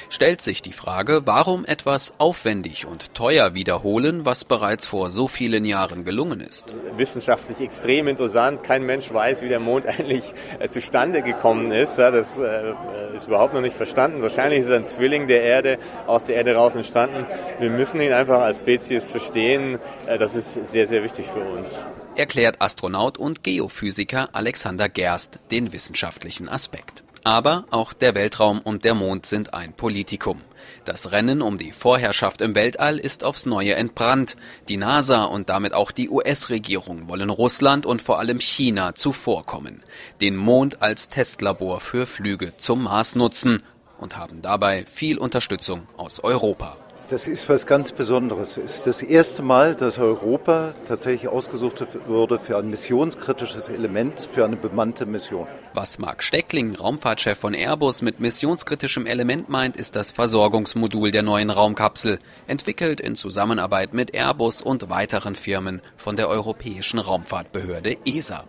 stellt 0.09 0.41
sich 0.41 0.61
die 0.61 0.73
Frage, 0.73 1.21
warum 1.25 1.65
etwas 1.65 2.13
aufwendig 2.17 2.85
und 2.85 3.13
teuer 3.13 3.53
wiederholen, 3.53 4.25
was 4.25 4.43
bereits 4.43 4.85
vor 4.85 5.09
so 5.09 5.27
vielen 5.27 5.65
Jahren 5.65 6.05
gelungen 6.05 6.39
ist. 6.39 6.73
Wissenschaftlich 6.97 7.59
extrem 7.61 8.07
interessant. 8.07 8.63
Kein 8.63 8.83
Mensch 8.83 9.13
weiß, 9.13 9.41
wie 9.41 9.49
der 9.49 9.59
Mond 9.59 9.85
eigentlich 9.87 10.33
äh, 10.59 10.69
zustande 10.69 11.21
gekommen 11.21 11.71
ist. 11.71 11.97
das 11.97 12.37
äh, 12.37 12.73
ist 13.15 13.27
überhaupt 13.27 13.53
noch 13.53 13.61
nicht 13.61 13.75
verstanden. 13.75 14.21
Wahrscheinlich 14.21 14.61
ist 14.61 14.69
er 14.69 14.77
ein 14.77 14.85
Zwilling 14.85 15.27
der 15.27 15.41
Erde, 15.41 15.77
aus 16.07 16.25
der 16.25 16.35
Erde 16.35 16.55
raus 16.55 16.75
entstanden. 16.75 17.25
Wir 17.59 17.69
müssen 17.69 18.01
ihn 18.01 18.13
einfach 18.13 18.41
als 18.41 18.59
Spezies 18.59 19.05
verstehen. 19.05 19.79
Äh, 20.07 20.17
das 20.17 20.35
ist 20.35 20.53
sehr, 20.65 20.87
sehr 20.87 21.03
wichtig 21.03 21.27
für 21.27 21.41
uns 21.41 21.75
erklärt 22.15 22.61
Astronaut 22.61 23.17
und 23.17 23.43
Geophysiker 23.43 24.29
Alexander 24.33 24.89
Gerst 24.89 25.39
den 25.51 25.73
wissenschaftlichen 25.73 26.49
Aspekt. 26.49 27.03
Aber 27.23 27.65
auch 27.71 27.93
der 27.93 28.15
Weltraum 28.15 28.59
und 28.59 28.83
der 28.83 28.95
Mond 28.95 29.25
sind 29.25 29.53
ein 29.53 29.73
Politikum. 29.73 30.41
Das 30.83 31.13
Rennen 31.13 31.41
um 31.41 31.57
die 31.57 31.71
Vorherrschaft 31.71 32.41
im 32.41 32.55
Weltall 32.55 32.97
ist 32.97 33.23
aufs 33.23 33.45
Neue 33.45 33.75
entbrannt. 33.75 34.35
Die 34.67 34.75
NASA 34.75 35.23
und 35.23 35.49
damit 35.49 35.73
auch 35.73 35.91
die 35.91 36.09
US-Regierung 36.09 37.07
wollen 37.07 37.29
Russland 37.29 37.85
und 37.85 38.01
vor 38.01 38.19
allem 38.19 38.39
China 38.39 38.93
zuvorkommen, 38.93 39.81
den 40.19 40.35
Mond 40.35 40.81
als 40.81 41.07
Testlabor 41.07 41.79
für 41.79 42.05
Flüge 42.05 42.57
zum 42.57 42.83
Mars 42.83 43.15
nutzen 43.15 43.63
und 43.97 44.17
haben 44.17 44.41
dabei 44.41 44.85
viel 44.85 45.17
Unterstützung 45.17 45.87
aus 45.95 46.19
Europa. 46.19 46.82
Das 47.13 47.27
ist 47.27 47.47
was 47.47 47.67
ganz 47.67 47.91
Besonderes. 47.91 48.57
Es 48.57 48.77
ist 48.77 48.87
das 48.87 49.03
erste 49.03 49.43
Mal, 49.43 49.75
dass 49.75 49.99
Europa 49.99 50.73
tatsächlich 50.87 51.27
ausgesucht 51.27 51.85
wurde 52.07 52.39
für 52.39 52.57
ein 52.57 52.71
missionskritisches 52.71 53.69
Element, 53.69 54.27
für 54.33 54.43
eine 54.43 54.55
bemannte 54.55 55.05
Mission. 55.05 55.45
Was 55.75 55.99
Marc 55.99 56.23
Steckling, 56.23 56.73
Raumfahrtchef 56.73 57.37
von 57.37 57.53
Airbus, 57.53 58.01
mit 58.01 58.19
missionskritischem 58.19 59.05
Element 59.05 59.47
meint, 59.47 59.77
ist 59.77 59.95
das 59.95 60.09
Versorgungsmodul 60.09 61.11
der 61.11 61.21
neuen 61.21 61.51
Raumkapsel, 61.51 62.17
entwickelt 62.47 62.99
in 62.99 63.15
Zusammenarbeit 63.15 63.93
mit 63.93 64.15
Airbus 64.15 64.63
und 64.63 64.89
weiteren 64.89 65.35
Firmen 65.35 65.83
von 65.95 66.15
der 66.15 66.29
Europäischen 66.29 66.97
Raumfahrtbehörde 66.97 67.95
ESA. 68.05 68.43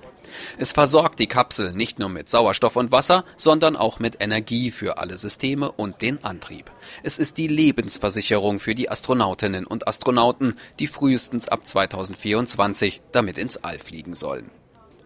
Es 0.58 0.72
versorgt 0.72 1.18
die 1.18 1.26
Kapsel 1.26 1.72
nicht 1.72 1.98
nur 1.98 2.08
mit 2.08 2.28
Sauerstoff 2.28 2.76
und 2.76 2.92
Wasser, 2.92 3.24
sondern 3.36 3.76
auch 3.76 3.98
mit 3.98 4.20
Energie 4.20 4.70
für 4.70 4.98
alle 4.98 5.18
Systeme 5.18 5.70
und 5.72 6.02
den 6.02 6.22
Antrieb. 6.24 6.70
Es 7.02 7.18
ist 7.18 7.38
die 7.38 7.48
Lebensversicherung 7.48 8.60
für 8.60 8.74
die 8.74 8.90
Astronautinnen 8.90 9.66
und 9.66 9.88
Astronauten, 9.88 10.58
die 10.78 10.86
frühestens 10.86 11.48
ab 11.48 11.66
2024 11.66 13.02
damit 13.12 13.38
ins 13.38 13.56
All 13.58 13.78
fliegen 13.78 14.14
sollen. 14.14 14.50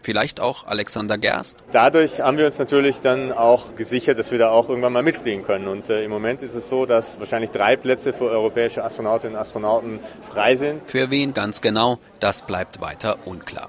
Vielleicht 0.09 0.41
auch 0.41 0.67
Alexander 0.67 1.19
Gerst? 1.19 1.63
Dadurch 1.73 2.21
haben 2.21 2.39
wir 2.39 2.47
uns 2.47 2.59
natürlich 2.59 3.01
dann 3.01 3.33
auch 3.33 3.77
gesichert, 3.77 4.19
dass 4.19 4.31
wir 4.31 4.39
da 4.39 4.49
auch 4.49 4.69
irgendwann 4.69 4.93
mal 4.93 5.03
mitfliegen 5.03 5.45
können. 5.45 5.69
Und 5.69 5.91
äh, 5.91 6.05
im 6.05 6.11
Moment 6.11 6.43
ist 6.43 6.55
es 6.55 6.69
so, 6.69 6.87
dass 6.87 7.19
wahrscheinlich 7.19 7.51
drei 7.51 7.77
Plätze 7.77 8.13
für 8.13 8.25
europäische 8.31 8.83
Astronautinnen 8.83 9.37
und 9.37 9.41
Astronauten 9.41 10.01
frei 10.31 10.55
sind. 10.55 10.87
Für 10.87 11.11
wen 11.11 11.35
ganz 11.35 11.61
genau, 11.61 11.99
das 12.21 12.43
bleibt 12.43 12.81
weiter 12.81 13.19
unklar. 13.27 13.69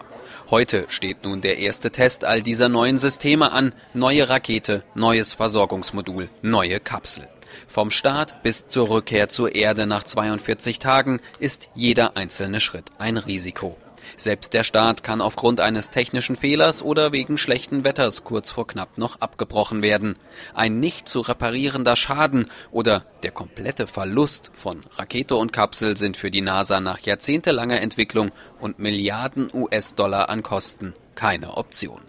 Heute 0.50 0.86
steht 0.89 1.24
nun 1.24 1.42
der 1.42 1.58
erste 1.58 1.92
Test 1.92 2.26
all 2.26 2.42
dieser 2.42 2.70
neuen 2.70 2.98
Systeme 2.98 3.52
an. 3.52 3.74
Neue 3.94 4.30
Rakete, 4.30 4.84
neues 4.96 5.34
Versorgungsmodul, 5.34 6.30
neue 6.42 6.80
Kapsel. 6.80 7.28
Vom 7.68 7.92
Start 7.92 8.42
bis 8.44 8.68
zur 8.68 8.89
Rückkehr 8.89 9.30
zur 9.30 9.56
Erde 9.56 9.86
nach 9.86 10.04
42 10.04 10.80
Tagen 10.80 11.20
ist 11.39 11.70
jeder 11.76 12.18
einzelne 12.18 12.60
Schritt 12.60 12.86
ein 12.98 13.18
Risiko. 13.18 13.78
Selbst 14.19 14.53
der 14.53 14.65
Start 14.65 15.01
kann 15.01 15.21
aufgrund 15.21 15.62
eines 15.62 15.91
technischen 15.91 16.36
Fehlers 16.36 16.84
oder 16.84 17.13
wegen 17.13 17.38
schlechten 17.38 17.86
Wetters 17.86 18.25
kurz 18.25 18.51
vor 18.51 18.67
knapp 18.67 18.97
noch 18.97 19.21
abgebrochen 19.21 19.82
werden. 19.82 20.17
Ein 20.53 20.82
nicht 20.82 21.08
zu 21.08 21.21
reparierender 21.21 21.95
Schaden 21.95 22.51
oder 22.69 23.05
der 23.23 23.32
komplette 23.32 23.88
Verlust 23.88 24.51
von 24.53 24.84
Rakete 24.97 25.38
und 25.38 25.53
Kapsel 25.53 25.95
sind 25.95 26.17
für 26.17 26.32
die 26.32 26.41
NASA 26.41 26.82
nach 26.82 26.99
jahrzehntelanger 26.99 27.79
Entwicklung 27.79 28.32
und 28.60 28.77
Milliarden 28.77 29.49
US-Dollar 29.53 30.27
an 30.27 30.43
Kosten 30.43 30.93
keine 31.15 31.55
Option. 31.55 32.01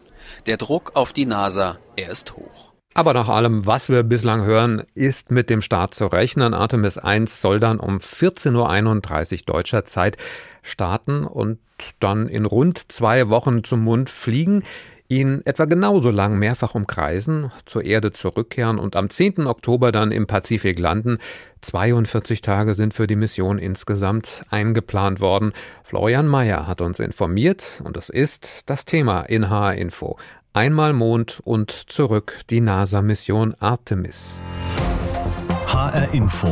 Der 0.47 0.57
Druck 0.57 0.97
auf 0.97 1.13
die 1.13 1.27
NASA, 1.27 1.79
er 1.95 2.11
ist 2.11 2.35
hoch. 2.35 2.73
Aber 2.95 3.15
nach 3.15 3.29
allem, 3.29 3.67
was 3.67 3.89
wir 3.89 4.03
bislang 4.03 4.45
hören, 4.45 4.83
ist 4.95 5.31
mit 5.31 5.49
dem 5.49 5.63
Start 5.63 5.95
zu 5.95 6.07
rechnen. 6.07 6.55
Artemis 6.55 6.99
1 6.99 7.41
soll 7.41 7.61
dann 7.61 7.79
um 7.79 7.99
14.31 7.99 9.33
Uhr 9.33 9.39
deutscher 9.47 9.85
Zeit 9.85 10.17
starten 10.63 11.25
und 11.25 11.59
dann 12.01 12.29
in 12.29 12.47
rund 12.47 12.91
zwei 12.91 13.29
Wochen 13.29 13.63
zum 13.63 13.85
Mond 13.85 14.11
fliegen, 14.11 14.65
ihn 15.11 15.43
etwa 15.45 15.65
genauso 15.65 16.11
lang 16.11 16.39
mehrfach 16.39 16.75
umkreisen, 16.75 17.51
zur 17.65 17.85
Erde 17.85 18.13
zurückkehren 18.13 18.79
und 18.79 18.95
am 18.95 19.11
10. 19.11 19.47
Oktober 19.47 19.91
dann 19.93 20.13
im 20.13 20.27
Pazifik 20.27 20.79
landen. 20.79 21.19
42 21.63 22.41
Tage 22.43 22.75
sind 22.75 22.95
für 22.95 23.07
die 23.07 23.17
Mission 23.17 23.59
insgesamt 23.59 24.43
eingeplant 24.51 25.21
worden. 25.21 25.53
Florian 25.83 26.29
Mayer 26.29 26.67
hat 26.67 26.81
uns 26.81 27.01
informiert 27.01 27.83
und 27.85 27.97
das 27.97 28.09
ist 28.09 28.71
das 28.71 28.85
Thema 28.85 29.23
in 29.23 29.51
HR 29.51 29.75
Info. 29.75 30.17
Einmal 30.53 30.93
Mond 30.95 31.41
und 31.45 31.71
zurück 31.71 32.41
die 32.51 32.61
NASA-Mission 32.61 33.55
Artemis. 33.61 34.41
HR 35.69 36.13
Info. 36.13 36.49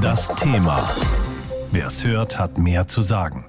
Das 0.00 0.34
Thema. 0.34 0.82
Wer 1.70 1.86
es 1.86 2.04
hört, 2.04 2.40
hat 2.40 2.58
mehr 2.58 2.88
zu 2.88 3.02
sagen. 3.02 3.44